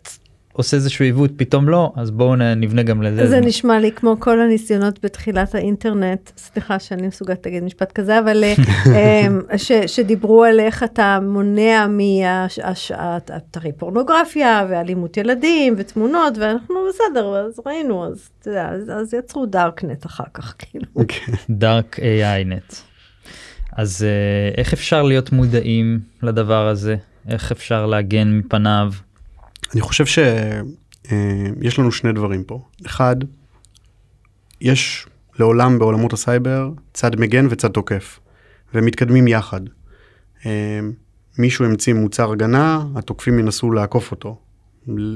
[0.53, 3.27] עושה איזשהו עיוות פתאום לא אז בואו נבנה גם לזה.
[3.27, 8.43] זה נשמע לי כמו כל הניסיונות בתחילת האינטרנט, סליחה שאני מסוגלת להגיד משפט כזה, אבל
[8.43, 8.53] אה,
[9.27, 17.59] אמ, ש, שדיברו על איך אתה מונע מאתרי פורנוגרפיה ואלימות ילדים ותמונות, ואנחנו בסדר, אז
[17.65, 20.85] ראינו, אז אז, אז יצרו דארקנט אחר כך, כאילו.
[21.49, 22.73] דארק AI נט.
[23.77, 26.95] אז אה, איך אפשר להיות מודעים לדבר הזה?
[27.29, 28.91] איך אפשר להגן מפניו?
[29.73, 32.61] אני חושב שיש לנו שני דברים פה.
[32.85, 33.15] אחד,
[34.61, 35.07] יש
[35.39, 38.19] לעולם בעולמות הסייבר צד מגן וצד תוקף,
[38.73, 39.61] והם מתקדמים יחד.
[40.45, 40.79] אה,
[41.37, 44.39] מישהו המציא מוצר הגנה, התוקפים ינסו לעקוף אותו.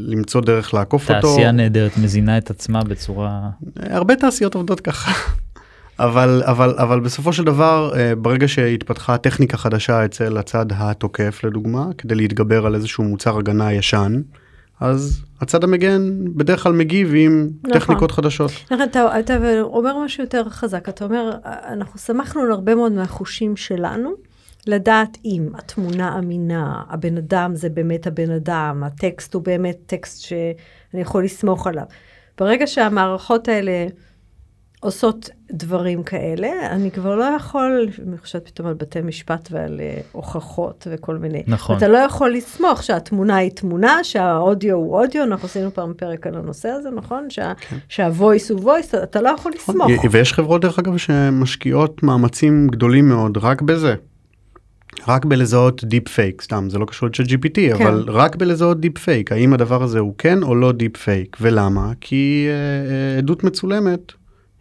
[0.07, 1.27] למצוא דרך לעקוף אותו.
[1.27, 5.11] תעשייה נהדרת מזינה את עצמה בצורה הרבה תעשיות עובדות ככה.
[5.99, 11.85] אבל אבל אבל בסופו של דבר אה, ברגע שהתפתחה טכניקה חדשה אצל הצד התוקף לדוגמה
[11.97, 14.21] כדי להתגבר על איזשהו מוצר הגנה ישן
[14.79, 16.01] אז הצד המגן
[16.35, 17.79] בדרך כלל מגיב עם נכון.
[17.79, 18.51] טכניקות חדשות.
[18.71, 23.57] נכון, אתה, אתה אומר משהו יותר חזק, אתה אומר, אנחנו שמחנו על הרבה מאוד מהחושים
[23.57, 24.13] שלנו,
[24.67, 31.01] לדעת אם התמונה אמינה, הבן אדם זה באמת הבן אדם, הטקסט הוא באמת טקסט שאני
[31.01, 31.85] יכול לסמוך עליו.
[32.37, 33.87] ברגע שהמערכות האלה
[34.79, 40.01] עושות דברים כאלה, אני כבר לא יכול, אני חושבת פתאום על בתי משפט ועל אה,
[40.11, 41.43] הוכחות וכל מיני.
[41.47, 41.77] נכון.
[41.77, 46.35] אתה לא יכול לסמוך שהתמונה היא תמונה, שהאודיו הוא אודיו, אנחנו עשינו פעם פרק על
[46.35, 47.29] הנושא הזה, נכון?
[47.29, 47.53] שה,
[47.89, 49.87] שה voice הוא voice, אתה לא יכול לסמוך.
[50.11, 53.95] ויש חברות דרך אגב שמשקיעות מאמצים גדולים מאוד רק בזה.
[55.07, 57.87] רק בלזהות deep fake סתם זה לא קשור ל-GPT כן.
[57.87, 61.91] אבל רק בלזהות deep fake האם הדבר הזה הוא כן או לא deep fake ולמה
[62.01, 64.13] כי אה, אה, עדות מצולמת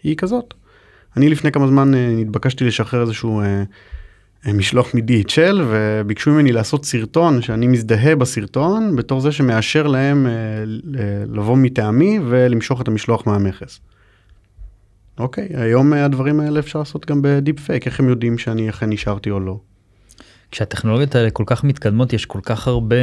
[0.08, 0.54] היא כזאת.
[1.16, 3.62] אני לפני כמה זמן אה, נתבקשתי לשחרר איזשהו אה,
[4.46, 10.26] אה, משלוח מ-DHL וביקשו ממני לעשות סרטון שאני מזדהה בסרטון בתור זה שמאשר להם
[11.26, 13.80] לבוא מטעמי ולמשוך את המשלוח מהמכס.
[15.18, 18.90] אוקיי, היום אה, הדברים האלה אפשר לעשות גם בדיפ פייק, איך הם יודעים שאני אכן
[18.90, 19.58] נשארתי או לא?
[20.50, 22.96] כשהטכנולוגיות האלה כל כך מתקדמות יש כל כך הרבה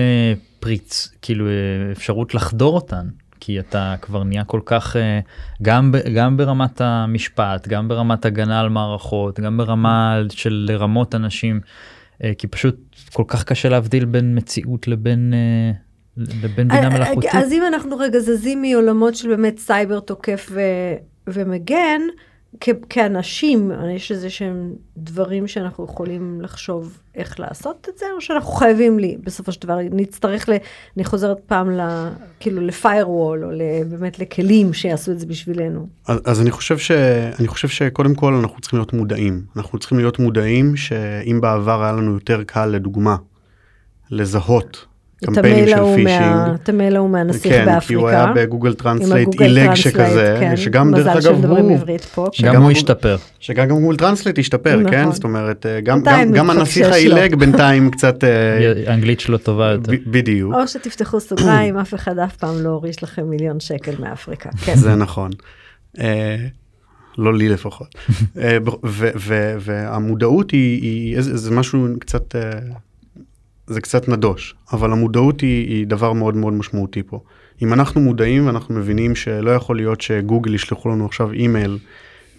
[0.60, 1.46] פריץ כאילו
[1.92, 3.08] אפשרות לחדור אותן
[3.46, 5.20] כי אתה כבר נהיה כל כך אה,
[5.62, 11.60] גם גם ברמת המשפט גם ברמת הגנה על מערכות גם ברמה של לרמות אנשים
[12.24, 12.76] אה, כי פשוט
[13.14, 15.72] כל כך קשה להבדיל בין מציאות לבין אה,
[16.18, 17.36] לבין בינה מלאכותית.
[17.36, 20.62] אז אם אנחנו רגע זזים מעולמות של באמת סייבר תוקף ו,
[21.28, 22.02] ומגן,
[22.60, 28.52] כ, כאנשים, יש איזה שהם דברים שאנחנו יכולים לחשוב איך לעשות את זה, או שאנחנו
[28.52, 30.54] חייבים לי, בסופו של דבר, נצטרך, ל,
[30.98, 33.50] אני חוזרת פעם ל, כאילו ל firewall, או
[33.90, 35.88] באמת לכלים שיעשו את זה בשבילנו.
[36.08, 36.92] אז, אז אני חושב ש...
[37.40, 39.46] אני חושב שקודם כל אנחנו צריכים להיות מודעים.
[39.56, 43.16] אנחנו צריכים להיות מודעים שאם בעבר היה לנו יותר קל לדוגמה
[44.12, 44.86] לזהות
[45.32, 45.38] את
[46.70, 47.88] המייל ההוא מה- מהנסיך כן, באפריקה.
[47.88, 50.58] כי הוא היה ב Google Translate עילג שכזה, כן.
[50.58, 52.28] שגם דרך מזל אגב שמדברים הוא, עברית פה.
[52.44, 53.18] גם הוא- השתפר.
[53.40, 54.92] שגם Google Translate השתפר, נכון.
[54.92, 55.12] כן?
[55.12, 56.88] זאת אומרת, אה, גם, גם, גם הנסיך.
[56.92, 58.30] העילג בינתיים קצת, אה,
[58.92, 59.92] האנגלית שלו טובה יותר.
[60.08, 64.50] בדיוק, או שתפתחו סוגריים, אף אחד אף פעם לא הוריש לכם מיליון שקל מאפריקה.
[64.66, 64.76] כן.
[64.76, 65.32] זה נכון.
[66.00, 66.36] אה,
[67.18, 67.88] לא לי לפחות.
[69.60, 72.36] והמודעות היא, זה משהו קצת,
[73.68, 77.20] זה קצת נדוש, אבל המודעות היא, היא דבר מאוד מאוד משמעותי פה.
[77.62, 81.78] אם אנחנו מודעים ואנחנו מבינים שלא יכול להיות שגוגל ישלחו לנו עכשיו אימייל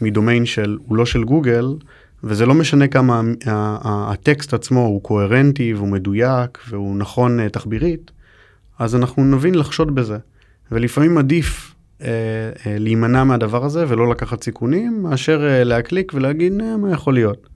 [0.01, 1.75] מדומיין של, הוא לא של גוגל,
[2.25, 3.21] וזה לא משנה כמה
[3.85, 8.11] הטקסט עצמו הוא קוהרנטי והוא מדויק והוא נכון אה, תחבירית,
[8.79, 10.19] אז אנחנו נבין לחשוד בזה.
[10.73, 12.09] ולפעמים עדיף אה,
[12.67, 17.54] אה, להימנע מהדבר הזה ולא לקחת סיכונים, מאשר אה, להקליק ולהגיד אה, מה יכול להיות.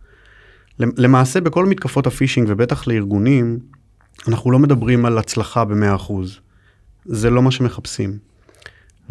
[0.81, 3.59] למ- למעשה בכל מתקפות הפישינג ובטח לארגונים,
[4.29, 6.13] אנחנו לא מדברים על הצלחה ב-100%.
[7.05, 8.19] זה לא מה שמחפשים.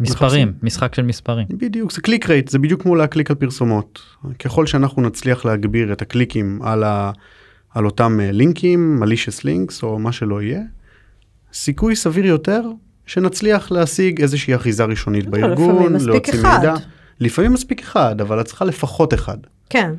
[0.00, 1.46] מספרים, משחק של מספרים.
[1.50, 4.00] בדיוק, זה click rate, זה בדיוק כמו להקליק על פרסומות.
[4.38, 7.10] ככל שאנחנו נצליח להגביר את הקליקים על, ה,
[7.74, 10.60] על אותם אה, לינקים, malicious links או מה שלא יהיה,
[11.52, 12.62] סיכוי סביר יותר
[13.06, 16.56] שנצליח להשיג איזושהי אחיזה ראשונית לא, בארגון, לפעמים מספיק להוציא אחד.
[16.58, 16.74] מידע.
[17.20, 19.38] לפעמים מספיק אחד, אבל את צריכה לפחות אחד,
[19.70, 19.92] כן.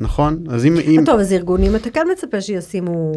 [0.00, 0.44] נכון?
[0.50, 0.76] אז אם...
[0.76, 1.02] אם...
[1.06, 3.12] טוב, אז ארגונים אתה כן מצפה שישימו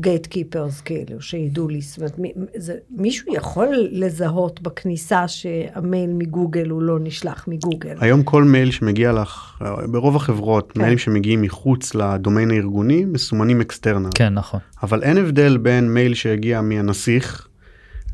[0.00, 6.68] גייט קיפרס כאילו, שידעו לי, זאת אומרת, מי- זה- מישהו יכול לזהות בכניסה שהמייל מגוגל
[6.68, 7.94] הוא לא נשלח מגוגל.
[8.00, 10.80] היום כל מייל שמגיע לך, ברוב החברות, כן.
[10.80, 14.08] מיילים שמגיעים מחוץ לדומיין הארגוני, מסומנים external.
[14.14, 14.60] כן, נכון.
[14.82, 17.48] אבל אין הבדל בין מייל שהגיע מהנסיך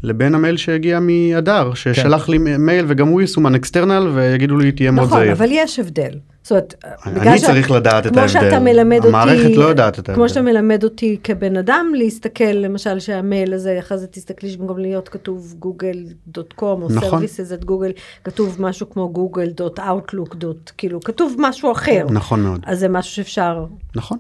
[0.02, 5.06] לבין המייל שהגיע מהדר ששלח לי מייל וגם הוא יסומן external ויגידו לי תהיה מאוד
[5.06, 5.32] נכון, זהיר.
[5.32, 6.10] אבל יש הבדל.
[6.42, 6.74] זאת אומרת,
[7.06, 8.58] אני בגלל ש- צריך לדעת את כמו שאתה ההבדל.
[8.58, 10.14] מלמד אותי, המערכת לא יודעת את ההבדל.
[10.14, 15.08] כמו שאתה מלמד אותי כבן אדם להסתכל, למשל שהמייל הזה, אחרי זה תסתכלי שבמקום להיות
[15.08, 15.96] כתוב גוגל
[16.28, 17.08] dot com או נכון.
[17.10, 17.90] services at Google,
[18.24, 22.06] כתוב משהו כמו Google dot Outlook dot, כאילו, כתוב משהו אחר.
[22.10, 23.64] נכון מאוד, אז זה משהו שאפשר
[23.96, 24.18] נכון,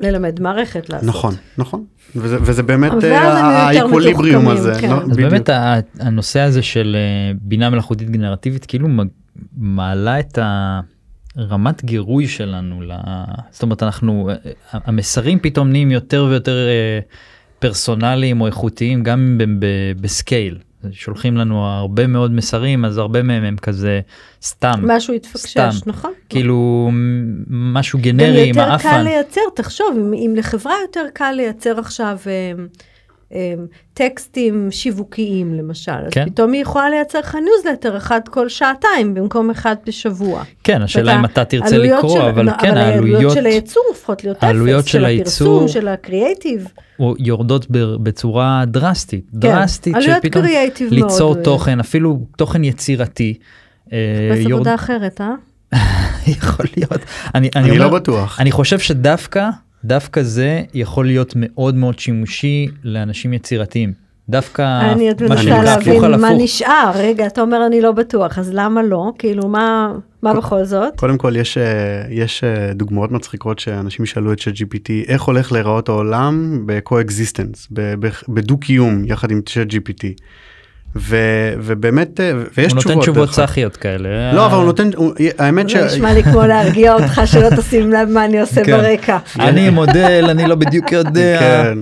[0.00, 1.08] ללמד מערכת לעשות.
[1.08, 1.84] נכון, נכון.
[2.16, 3.28] וזה, וזה באמת אה,
[3.66, 4.72] ה equilibrium הזה.
[4.80, 4.90] כן.
[4.90, 5.30] לא, אז בדיוק.
[5.30, 8.88] באמת ה- הנושא הזה של אה, בינה מלאכותית גנרטיבית כאילו
[9.56, 10.38] מעלה את
[11.36, 12.92] הרמת גירוי שלנו, ל-
[13.50, 14.34] זאת אומרת אנחנו, אה,
[14.72, 16.56] המסרים פתאום נהיים יותר ויותר
[17.58, 19.66] פרסונליים או איכותיים גם ב- ב-
[20.00, 20.58] ב scale.
[20.92, 24.00] שולחים לנו הרבה מאוד מסרים אז הרבה מהם הם כזה
[24.42, 25.70] סתם משהו התפקשש, סתם.
[25.86, 26.12] נכון?
[26.28, 26.90] כאילו
[27.50, 29.04] משהו גנרי עם יותר קל האפן.
[29.04, 32.64] לייצר, תחשוב, אם, אם לחברה יותר קל לייצר עכשיו אה,
[33.94, 36.24] טקסטים שיווקיים למשל, אז כן.
[36.30, 40.42] פתאום היא יכולה לייצר לך ניוזלטר אחד כל שעתיים במקום אחד בשבוע.
[40.64, 44.24] כן השאלה אם אתה תרצה לקרוא של- אבל לא, כן העלויות העלויות של הייצור הופכות
[44.24, 46.68] להיות העלויות אפס, של של הייצור- הפרסום, של הקריאייטיב.
[47.00, 50.00] או יורדות ב- בצורה דרסטית, דרסטית, כן.
[50.00, 51.44] עלויות שפתאום קריאייטיב ליצור מאוד.
[51.44, 53.34] תוכן, אפילו תוכן יצירתי.
[53.92, 53.98] אה,
[54.30, 55.34] מחפש יורד- עבודה אחרת, אה?
[56.38, 56.90] יכול להיות.
[57.34, 58.40] אני, אני, אני אומר, לא בטוח.
[58.40, 59.48] אני חושב שדווקא,
[59.84, 63.92] דווקא זה יכול להיות מאוד מאוד שימושי לאנשים יצירתיים.
[64.28, 66.30] דווקא אני עוד מנסה להבין מה.
[66.32, 66.90] נשאר.
[66.94, 69.12] רגע, אתה אומר אני לא בטוח, אז למה לא?
[69.18, 69.92] כאילו, מה
[70.22, 70.96] מה בכל זאת?
[70.96, 75.88] קודם כל יש, אה, יש אה, דוגמאות מצחיקות שאנשים שאלו את ChatGPT איך הולך להיראות
[75.88, 77.68] העולם ב-co-existence,
[78.28, 80.06] בדו-קיום יחד עם ChatGPT.
[80.96, 81.16] ו-
[81.62, 82.86] ובאמת, אה, ויש הוא תשובות.
[82.96, 83.32] נותן תשובות.
[83.32, 84.32] סאחיות כאלה.
[84.32, 85.76] לא, אבל הוא נותן, הוא- האמת ש...
[85.76, 88.72] זה נשמע לי כמו להרגיע אותך שלא תשים לב מה אני עושה כן.
[88.76, 89.18] ברקע.
[89.40, 91.38] אני מודל, אני לא בדיוק יודע.
[91.40, 91.78] כן.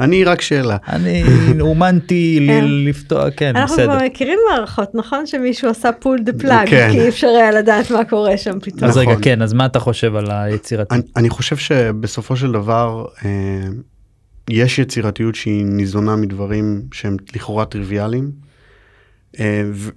[0.00, 0.76] אני רק שאלה.
[0.88, 1.22] אני
[1.60, 2.64] אומנתי כן.
[2.64, 3.86] ל- לפתוח, כן, אנחנו בסדר.
[3.96, 5.26] כבר מכירים מערכות, נכון?
[5.26, 6.68] שמישהו עשה פול דה פלאג.
[6.68, 8.90] כי אי אפשר היה לדעת מה קורה שם פתאום.
[8.90, 9.22] אז רגע, נכון.
[9.24, 10.94] כן, אז מה אתה חושב על היצירתי?
[11.16, 13.30] אני, חושב שבסופו של דבר אה,
[14.50, 18.47] יש יצירתיות שהיא ניזונה מדברים שהם לכאורה טריוויאליים אה,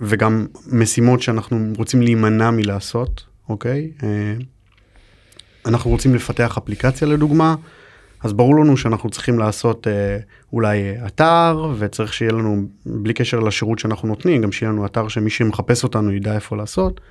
[0.02, 4.34] וגם משימות שאנחנו רוצים להימנע מלעשות אוקיי אה,
[5.66, 7.56] אנחנו רוצים לפתח אפליקציה לדוגמה
[8.24, 10.18] אז ברור לנו שאנחנו צריכים לעשות אה,
[10.54, 15.08] אולי אה, אתר וצריך שיהיה לנו בלי קשר לשירות שאנחנו נותנים גם שיהיה לנו אתר
[15.08, 17.02] שמי שמחפש אותנו ידע איפה לעשות.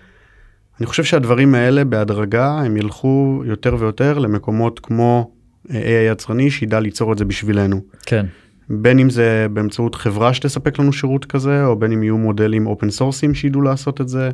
[0.81, 5.31] אני חושב שהדברים האלה בהדרגה הם ילכו יותר ויותר למקומות כמו
[5.71, 7.81] אה, AI יצרני שידע ליצור את זה בשבילנו.
[8.07, 8.27] כן.
[8.71, 12.91] בין אם זה באמצעות חברה שתספק לנו שירות כזה או בין אם יהיו מודלים אופן
[12.91, 14.31] סורסים שידעו לעשות את זה.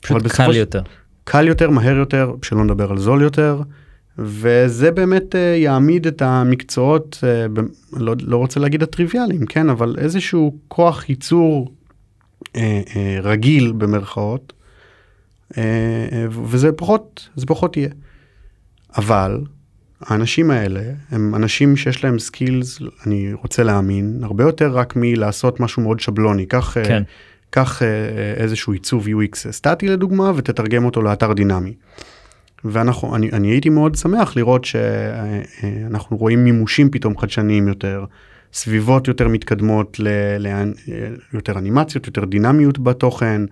[0.00, 0.82] פשוט קל של- יותר.
[1.24, 3.60] קל יותר מהר יותר שלא נדבר על זול יותר
[4.18, 7.60] וזה באמת אה, יעמיד את המקצועות אה, ב-
[7.96, 11.72] לא, לא רוצה להגיד הטריוויאליים כן אבל איזשהו כוח ייצור
[12.56, 14.52] אה, אה, רגיל במרכאות
[15.58, 15.62] אה,
[16.12, 17.88] אה, וזה פחות זה פחות יהיה.
[18.96, 19.40] אבל
[20.00, 25.82] האנשים האלה הם אנשים שיש להם skills, אני רוצה להאמין, הרבה יותר רק מלעשות משהו
[25.82, 26.46] מאוד שבלוני.
[26.46, 27.02] קח, אה, כן.
[27.50, 27.88] קח אה,
[28.36, 31.74] איזשהו עיצוב UX סטטי לדוגמה ותתרגם אותו לאתר דינמי.
[32.64, 38.04] ואנחנו, אני, אני הייתי מאוד שמח לראות שאנחנו רואים מימושים פתאום חדשניים יותר,
[38.52, 40.72] סביבות יותר מתקדמות, ל, ל,
[41.32, 43.42] יותר אנימציות, יותר דינמיות בתוכן.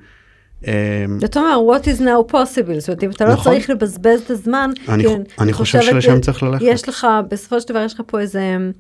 [0.67, 3.53] אמ, זאת אומרת, what is now possible, זאת אומרת, אם אתה לא נכון.
[3.53, 5.05] צריך לבזבז את הזמן, אני
[5.41, 6.65] אני חושב שלשם צריך ללכת.
[6.65, 8.73] יש לך, בסופו של דבר יש לך פה איזה אמ,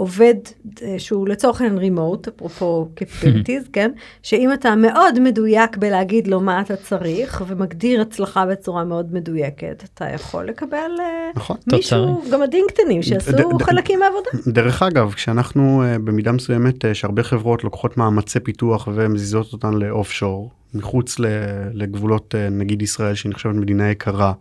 [0.00, 0.34] עובד
[0.82, 3.90] אה, שהוא לצורך העניין רימוט, אפרופו capabilities, כן?
[4.22, 10.04] שאם אתה מאוד מדויק בלהגיד לו מה אתה צריך, ומגדיר הצלחה בצורה מאוד מדויקת, אתה
[10.14, 11.56] יכול לקבל אה, נכון.
[11.72, 14.30] מישהו, גמדים קטנים ד- שעשו חלקים מהעבודה.
[14.52, 20.50] דרך אגב, כשאנחנו אה, במידה מסוימת, שהרבה חברות לוקחות מאמצי פיתוח ומזיזות אותן לאוף שור,
[20.74, 21.16] מחוץ
[21.72, 24.32] לגבולות נגיד ישראל שהיא נחשבת מדינה יקרה,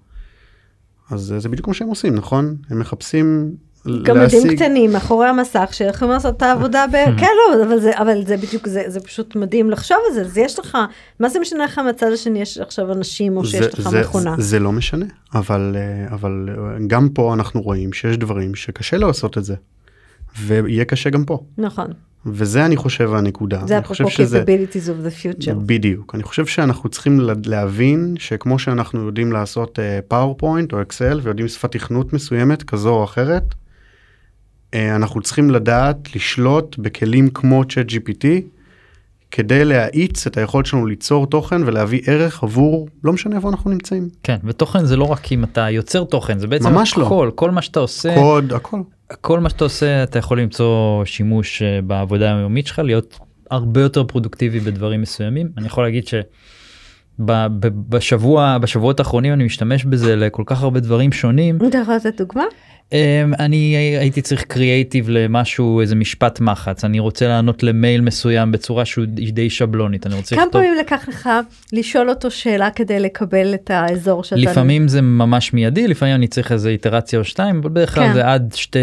[1.12, 2.56] אז זה בדיוק מה שהם עושים, נכון?
[2.70, 3.56] הם מחפשים
[3.88, 4.56] גמדים להשיג...
[4.56, 6.92] קטנים מאחורי המסך שיכולים לעשות את העבודה ב...
[7.20, 10.22] כן, לא, אבל זה, אבל זה בדיוק, זה, זה פשוט מדהים לחשוב על זה.
[10.22, 10.78] אז יש לך,
[11.20, 14.36] מה זה משנה לך מהצד השני יש עכשיו אנשים או שיש זה- לך זה- מכונה?
[14.38, 16.56] זה, זה לא משנה, אבל, אה, אבל אה,
[16.88, 19.56] גם פה אנחנו רואים שיש דברים שקשה לעשות את זה,
[20.46, 21.40] ויהיה קשה גם פה.
[21.58, 21.88] נכון.
[22.26, 23.62] וזה אני חושב הנקודה.
[23.68, 25.54] זה אפרופו שזה- capabilities of the future.
[25.66, 26.16] בדיוק.
[26.16, 31.72] אני חושב שאנחנו צריכים לה- להבין שכמו שאנחנו יודעים לעשות PowerPoint או אקסל ויודעים שפת
[31.72, 33.69] תכנות מסוימת כזו או אחרת, אה,
[34.76, 38.26] אנחנו צריכים לדעת לשלוט בכלים כמו צ'אט GPT
[39.32, 44.10] כדי להאיץ את היכולת שלנו ליצור תוכן ולהביא ערך עבור לא משנה איפה אנחנו נמצאים.
[44.24, 47.06] כן ותוכן זה לא רק אם אתה יוצר תוכן זה בעצם ממש לא.
[47.06, 48.80] הכל כל מה שאתה עושה קוד הכל.
[49.22, 53.20] כל מה שאתה עושה אתה יכול למצוא שימוש אה, בעבודה היומית שלך להיות
[53.52, 56.14] הרבה יותר פרודוקטיבי בדברים מסוימים אני יכול להגיד ש.
[57.90, 62.44] בשבוע בשבועות האחרונים אני משתמש בזה לכל כך הרבה דברים שונים אתה יכול לתת דוגמה?
[62.94, 68.86] אמ, אני הייתי צריך קריאייטיב למשהו איזה משפט מחץ אני רוצה לענות למייל מסוים בצורה
[68.86, 71.30] שהוא די שבלונית אני רוצה כמה לכתוב פעמים לקח לך
[71.74, 74.42] לשאול אותו שאלה כדי לקבל את האזור שאתה...
[74.42, 78.14] לפעמים זה ממש מיידי לפעמים אני צריך איזה איטרציה או שתיים אבל בדרך כלל כן.
[78.14, 78.80] זה עד שתי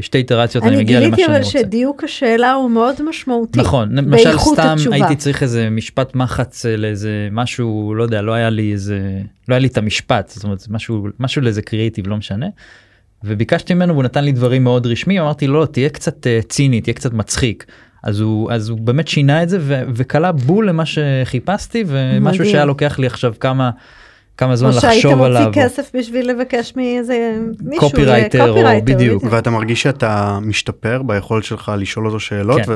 [0.00, 1.58] שתי איטרציות אני אני מגיע למה גיליתי שאני אבל רוצה.
[1.58, 3.60] שדיוק השאלה הוא מאוד משמעותי.
[3.60, 4.96] נכון למשל סתם התשובה.
[4.96, 9.00] הייתי צריך איזה משפט מחץ לאיזה משהו לא יודע לא היה לי איזה
[9.48, 12.46] לא היה לי את המשפט זאת אומרת משהו משהו לאיזה קריאיטיב לא משנה.
[13.24, 16.80] וביקשתי ממנו והוא נתן לי דברים מאוד רשמיים אמרתי לו "לא, תהיה קצת אה, ציני
[16.80, 17.64] תהיה קצת מצחיק.
[18.04, 22.52] אז הוא אז הוא באמת שינה את זה ו- וקלע בול למה שחיפשתי ומשהו מדהים.
[22.52, 23.70] שהיה לוקח לי עכשיו כמה
[24.36, 25.46] כמה זמן או שהיית לחשוב עליו.
[25.46, 29.24] מוציא כסף בשביל לבקש מאיזה מישהו, קופירייטר, או בדיוק.
[29.30, 32.60] ואתה מרגיש שאתה משתפר ביכולת שלך לשאול אותו שאלות.
[32.66, 32.72] כן.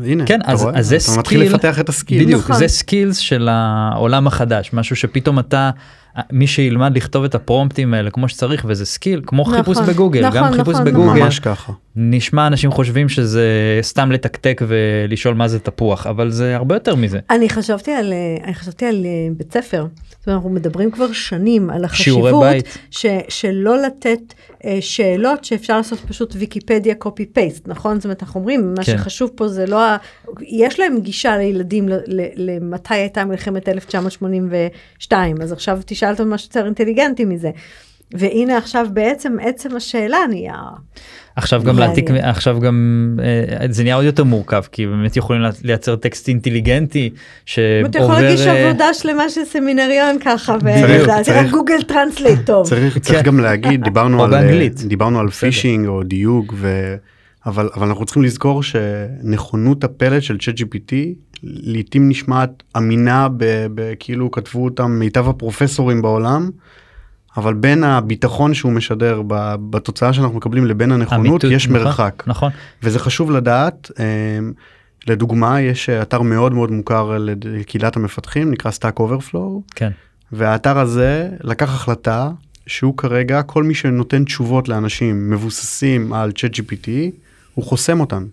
[0.00, 0.78] והנה, כן, אתה אז- רואה?
[0.78, 2.24] אז זה אתה מתחיל skill- לפתח את ה skill.
[2.24, 2.56] בדיוק נכון.
[2.56, 5.70] זה skills של העולם החדש משהו שפתאום אתה
[6.32, 10.40] מי שילמד לכתוב את הפרומפטים האלה כמו שצריך וזה skill כמו נכון, חיפוש בגוגל נכון,
[10.40, 11.72] גם חיפוש נכון, בגוגל ממש ככה.
[11.96, 13.48] נשמע אנשים חושבים שזה
[13.82, 17.18] סתם לתקתק ולשאול מה זה תפוח אבל זה הרבה יותר מזה.
[17.30, 18.12] אני חשבתי על,
[18.44, 19.86] אני חשבתי על אה, בית ספר.
[20.20, 22.44] זאת אומרת, אנחנו מדברים כבר שנים על החשיבות.
[22.90, 27.96] ש, שלא לתת אה, שאלות שאפשר לעשות פשוט ויקיפדיה קופי פייסט, נכון?
[27.96, 28.98] זאת אומרת, אנחנו אומרים, מה כן.
[28.98, 29.96] שחשוב פה זה לא, ה...
[30.42, 36.48] יש להם גישה לילדים ל- ל- למתי הייתה מלחמת 1982, אז עכשיו תשאל אותם משהו
[36.48, 37.50] יותר אינטליגנטי מזה.
[38.14, 40.54] והנה עכשיו בעצם עצם השאלה נהיה,
[41.36, 41.78] עכשיו גם.
[41.78, 43.16] להעתיק עכשיו גם
[43.60, 47.10] אה, זה נהיה עוד יותר מורכב כי באמת יכולים לייצר טקסט אינטליגנטי
[47.44, 50.56] אתה יכול שעובר להגיש אה, עבודה שלמה של סמינריון ככה,
[51.22, 52.66] צריך- Google Translate טוב.
[52.66, 53.22] צריך, כן.
[53.22, 54.80] גם להגיד, דיברנו על, באנגלית.
[54.84, 55.30] דיברנו על.
[55.30, 56.94] פישינג או דיוג, ו...
[57.46, 60.92] אבל, אבל אנחנו צריכים לזכור שנכונות הפלט של צ'אט GPT
[61.42, 66.50] לעתים נשמעת אמינה ב- ב- כאילו כתבו אותם מיטב הפרופסורים בעולם,
[67.36, 69.22] אבל בין הביטחון שהוא משדר
[69.70, 72.22] בתוצאה שאנחנו מקבלים לבין הנכונות אמיתות, יש נכון, מרחק.
[72.26, 72.50] נכון
[72.82, 73.90] וזה חשוב לדעת.
[73.98, 74.52] אמ,
[75.08, 79.90] לדוגמה יש אתר מאוד מאוד מוכר לקהילת המפתחים נקרא Stack Overflow כן
[80.32, 82.30] והאתר הזה לקח החלטה
[82.66, 86.88] שהוא כרגע כל מי שנותן תשובות לאנשים מבוססים על צ'אט GPT
[87.54, 88.24] הוא חוסם אותן.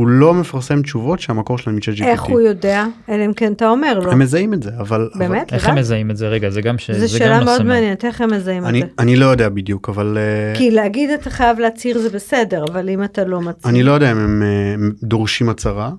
[0.00, 2.04] הוא לא מפרסם תשובות שהמקור שלהם מצ'אט GPT.
[2.04, 2.86] איך הוא יודע?
[3.08, 4.12] אלא אם כן אתה אומר לו.
[4.12, 5.52] הם מזהים את זה אבל באמת?
[5.52, 5.72] איך לבד?
[5.72, 6.90] הם מזהים את זה רגע זה גם ש...
[6.90, 7.62] זו זה שאלה גם מאוד.
[7.62, 8.86] מעניינת, איך הם מזהים אבל את אני, זה?
[8.98, 13.04] אני לא יודע בדיוק אבל אה, כי להגיד אתה חייב להצהיר זה בסדר, אבל אם
[13.04, 13.72] אתה לא מצהיר...
[13.72, 15.90] אני לא יודע אם הם אה, הם דורשים הצהרה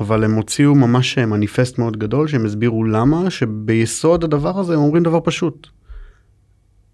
[0.00, 4.80] אבל הם הוציאו ממש אה, מניפסט מאוד גדול שהם הסבירו למה שביסוד הדבר הזה הם
[4.80, 5.66] אומרים דבר פשוט.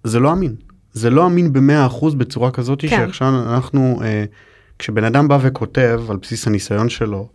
[0.04, 0.54] זה לא אמין.
[0.92, 2.88] זה לא אמין במאה אחוז בצורה כזאת כן.
[2.88, 4.24] שעכשיו אנחנו אה,
[4.78, 7.28] כשבן אדם בא וכותב על בסיס הניסיון שלו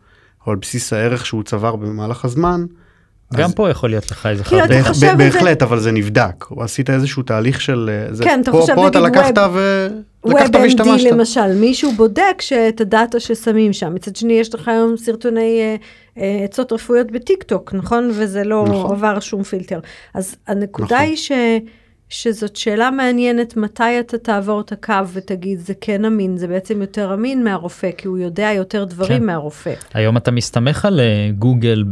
[0.47, 2.65] או על בסיס הערך שהוא צבר במהלך הזמן
[3.34, 4.73] גם אז- פה יכול להיות לך איזה כאילו, חרטא.
[4.73, 6.45] אתה בהח- חושב ב- על זה- בהחלט, אבל זה נבדק.
[6.51, 7.89] או עשית איזשהו תהליך של...
[8.10, 9.88] אה, זה- כן, אתה פה- חושב, פה אתה נגיד, לקחת ו...
[10.25, 11.12] לקחת WebMD והשתמשת.
[11.12, 13.93] למשל, מישהו בודק שאת הדאטה ששמים שם.
[13.95, 15.76] מצד שני, יש לך היום סרטוני אה,
[16.24, 18.11] אה, עצות רפואיות בטיק טוק, נכון?
[18.13, 18.91] וזה לא נכון.
[18.95, 19.80] עבר שום פילטר.
[20.13, 21.07] אז הנקודה נכון.
[21.07, 21.32] היא ש...
[22.12, 27.14] שזאת שאלה מעניינת, מתי אתה תעבור את הקו ותגיד, זה כן אמין, זה בעצם יותר
[27.14, 29.26] אמין מהרופא, כי הוא יודע יותר דברים כן.
[29.26, 29.74] מהרופא.
[29.93, 31.84] היום אתה מסתמך על אה, גוגל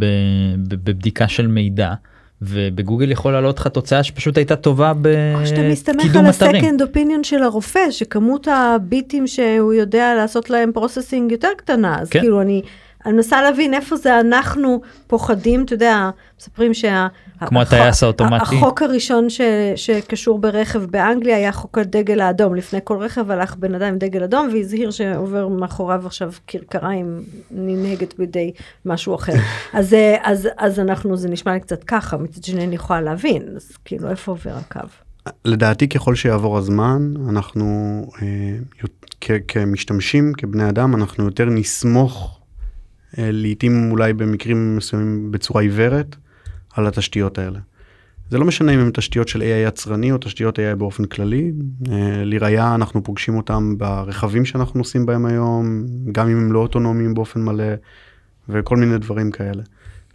[0.67, 1.93] בבדיקה של מידע.
[2.41, 4.93] ובגוגל יכול לעלות לך תוצאה שפשוט הייתה טובה
[5.35, 6.65] או שאתה מסתמך בקידום על אתרים.
[6.65, 12.19] ה-second opinion של הרופא, שכמות הביטים שהוא יודע לעשות להם processing יותר קטנה, אז כן.
[12.19, 12.61] כאילו אני,
[13.05, 17.07] אני מנסה להבין איפה זה אנחנו פוחדים, אתה יודע, מספרים שה...
[17.45, 18.35] כמו הטייס האוטומטי.
[18.41, 19.41] החוק הראשון ש,
[19.75, 24.23] שקשור ברכב באנגליה היה חוק הדגל האדום, לפני כל רכב הלך בן אדם עם דגל
[24.23, 28.51] אדום והזהיר שעובר מאחוריו עכשיו כרכריים ננהגת בידי
[28.85, 29.33] משהו אחר.
[29.73, 33.43] אז, אה, אז, אז אנחנו, זה נשמע לי קצת ככה, מצד שני אני יכולה להבין,
[33.55, 34.87] אז כאילו איפה עובר הקו?
[35.45, 42.38] לדעתי ככל שיעבור הזמן אנחנו אה, כמשתמשים כבני אדם אנחנו יותר נסמוך
[43.17, 46.15] לעתים אולי במקרים מסוימים בצורה עיוורת
[46.73, 47.59] על התשתיות האלה.
[48.29, 51.51] זה לא משנה אם הן תשתיות של AI יצרני או תשתיות AI באופן כללי.
[51.91, 57.13] אה, לראיה אנחנו פוגשים אותם ברכבים שאנחנו נוסעים בהם היום גם אם הם לא אוטונומיים
[57.13, 57.73] באופן מלא
[58.49, 59.63] וכל מיני דברים כאלה.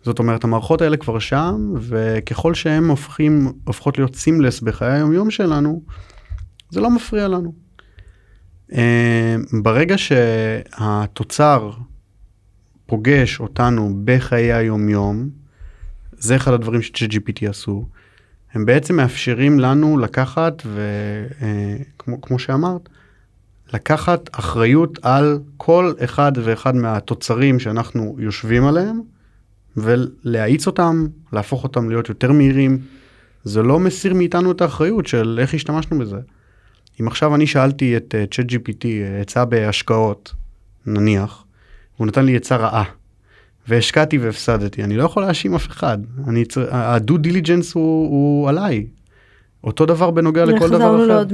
[0.03, 5.83] זאת אומרת המערכות האלה כבר שם וככל שהם הופכים הופכות להיות סימלס בחיי היומיום שלנו
[6.71, 7.55] זה לא מפריע לנו.
[8.73, 11.71] אה, ברגע שהתוצר
[12.87, 15.29] פוגש אותנו בחיי היומיום
[16.13, 17.87] זה אחד הדברים ש-GPT עשו.
[18.53, 22.89] הם בעצם מאפשרים לנו לקחת וכמו כמו שאמרת
[23.73, 29.01] לקחת אחריות על כל אחד ואחד מהתוצרים שאנחנו יושבים עליהם
[29.77, 32.79] ולהאיץ אותם, להפוך אותם להיות יותר מהירים.
[33.45, 36.19] זה לא מסיר מאיתנו את האחריות של איך השתמשנו בזה.
[37.01, 40.35] אם עכשיו אני שאלתי את uh, ChatGPT uh, עצה בהשקעות,
[40.87, 41.44] נניח,
[41.97, 42.85] והוא נתן לי עצה רעה,
[43.69, 45.99] והשקעתי והפסדתי, אני לא יכול להאשים אף אחד.
[46.29, 46.75] אני צר...
[46.75, 48.87] ה-due diligence הוא, הוא עליי.
[49.65, 51.25] אותו דבר בנוגע לכל דבר אחר.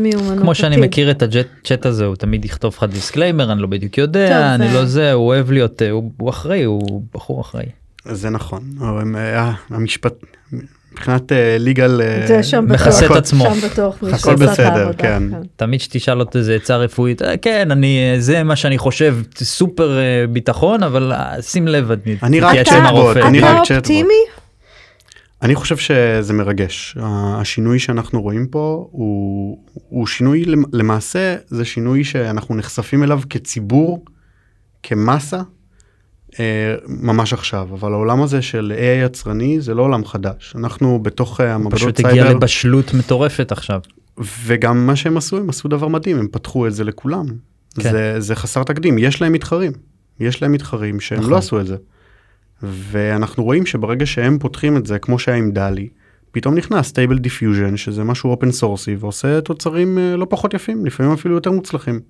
[0.41, 0.85] כמו שאני עתיד.
[0.89, 4.69] מכיר את הצ'אט הזה הוא תמיד יכתוב לך disclaimer אני לא בדיוק יודע טוב, אני
[4.73, 7.65] זה- לא זה הוא אוהב להיות אה, הוא הוא אחראי הוא בחור אחראי.
[8.05, 8.63] זה נכון,
[9.17, 10.15] אה, המשפט,
[10.93, 13.45] מבחינת אה, legal, אה, זה שם מכסה בטוח, את עצמו.
[13.55, 15.22] שם בטוח מישהו הכל בסדר, העבודה, כן.
[15.57, 19.99] תמיד שתשאל אותו איזה עצה רפואית "אה, כן אני אה, זה מה שאני חושב סופר
[19.99, 21.91] אה, ביטחון אבל אה, שים לב
[22.22, 23.16] אני רק צ'טבוט.
[23.16, 23.76] אני רק אתה צ'טבוט.
[23.78, 24.14] אופטימי?
[25.43, 26.97] אני חושב שזה מרגש.
[27.03, 34.05] השינוי שאנחנו רואים פה הוא, הוא שינוי, למ- למעשה זה שינוי שאנחנו נחשפים אליו כציבור,
[34.82, 35.43] כמסה, אה,
[36.87, 37.68] ממש עכשיו.
[37.72, 40.55] אבל העולם הזה של AI יצרני זה לא עולם חדש.
[40.57, 43.81] אנחנו בתוך אה, המעבדות פשוט הגיע סייבר, לבשלות מטורפת עכשיו.
[44.45, 47.26] וגם מה שהם עשו, הם עשו דבר מדהים, הם פתחו את זה לכולם.
[47.74, 47.93] כן.
[47.93, 49.72] זה, זה חסר תקדים, יש להם מתחרים.
[50.20, 51.31] יש להם מתחרים שהם נכון.
[51.31, 51.76] לא עשו את זה.
[52.62, 55.89] ואנחנו רואים שברגע שהם פותחים את זה, כמו שהיה עם DALL-E,
[56.33, 60.87] פתאום נכנס Stable Diffusion, שזה משהו open source י, ועושה תוצרים אה, לא פחות יפים,
[60.87, 62.01] לפעמים אפילו יותר מוצלחים.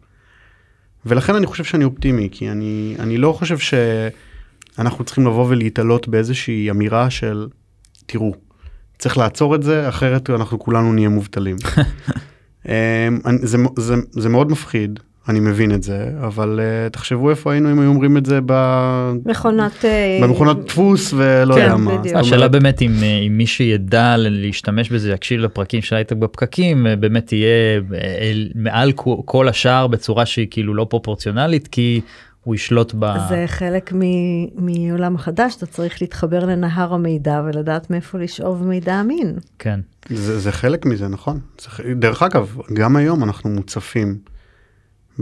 [1.06, 6.70] ולכן אני חושב שאני אופטימי, כי אני, אני לא חושב שאנחנו צריכים לבוא ולהתעלות באיזושהי
[6.70, 7.48] אמירה של,
[8.06, 8.34] תראו,
[8.98, 11.56] צריך לעצור את זה, אחרת אנחנו כולנו נהיה מובטלים.
[12.68, 12.72] אמ,
[13.42, 17.80] זה, זה, זה מאוד מפחיד, אני מבין את זה, אבל uh, תחשבו איפה היינו אם
[17.80, 18.52] היו אומרים את זה ב...
[19.26, 19.84] מכונת...
[19.84, 21.98] אה, במכונות דפוס ולא כן, יודע מה.
[21.98, 22.16] בדיוק.
[22.16, 27.32] השאלה באמת אם, אה, אם מי שידע להשתמש בזה יקשיב לפרקים של הייטק בפקקים באמת
[27.32, 28.92] יהיה אה, מעל
[29.24, 32.00] כל- השאר בצורה שהיא כאילו לא פרופורציונלית כי
[32.44, 33.06] הוא ישלוט ב...
[33.28, 39.34] זה חלק מ- מעולם חדש, אתה צריך להתחבר לנהר המידע ולדעת מאיפה לשאוב מידע אמין.
[39.58, 39.80] כן.
[40.08, 41.40] זה, זה חלק מזה, נכון.
[41.60, 44.18] זה, דרך אגב, גם היום אנחנו מוצפים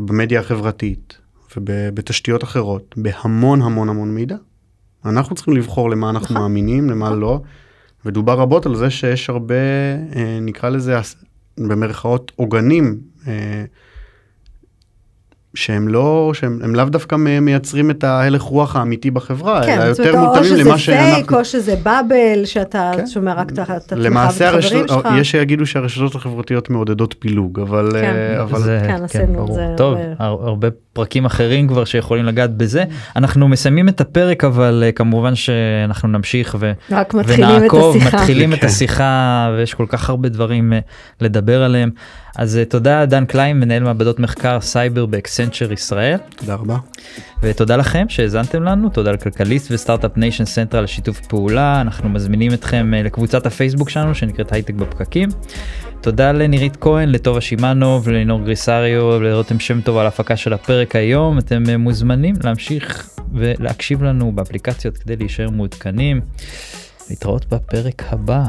[0.07, 1.19] במדיה החברתית
[1.57, 4.37] ובתשתיות אחרות בהמון המון המון מידע.
[5.05, 6.37] אנחנו צריכים לבחור למה אנחנו נכון.
[6.37, 7.41] מאמינים, למה לא,
[8.05, 9.55] ודובר רבות על זה שיש הרבה,
[10.17, 10.97] אה, נקרא לזה
[11.59, 13.65] במרכאות עוגנים, אה,
[15.55, 20.07] שהם לא, שהם הם לאו דווקא מייצרים את ההלך רוח האמיתי בחברה, כן, אלא זאת
[20.07, 21.39] יותר אומרת, או מותאמים שזה למה פייק, שאנחנו...
[21.39, 23.07] או שזה באבל, שאתה כן.
[23.07, 25.13] שומע רק את עצמך למעשה ואת החברים הרשתות, שלך.
[25.19, 28.15] יש שיגידו שהרשתות החברתיות מעודדות פילוג, אבל, כן.
[28.15, 29.53] אה, אבל כן, עשינו את.
[29.55, 30.69] זה טוב הרבה.
[30.99, 32.85] פרקים אחרים כבר שיכולים לגעת בזה.
[33.17, 36.73] אנחנו מסיימים את הפרק אבל אה, כמובן שאנחנו נמשיך ו...
[36.91, 38.17] רק מתחילים את ונעקוב, השיחה.
[38.17, 38.67] מתחילים את כן.
[38.67, 40.79] השיחה ויש כל כך הרבה דברים אה,
[41.21, 41.91] לדבר עליהם.
[42.37, 46.19] אז אה, תודה דן קליין מנהל מעבדות מחקר סייבר ב Accenture ישראל.
[46.37, 46.77] תודה רבה.
[47.43, 52.53] ותודה לכם שהאזנתם לנו, תודה לכלכליסט ו Start-Up Nation Central על שיתוף פעולה, אנחנו מזמינים
[52.53, 55.29] אתכם לקבוצת הפייסבוק שלנו שנקראת הייטק בפקקים.
[56.01, 61.39] תודה לנירית כהן, לטובה שמאנוב, ללינור גריסריו ולרותם שם טוב על ההפקה של הפרק היום,
[61.39, 66.21] אתם אה, מוזמנים להמשיך ולהקשיב לנו באפליקציות כדי להישאר מעודכנים.
[67.11, 68.45] להתראות בפרק הבא.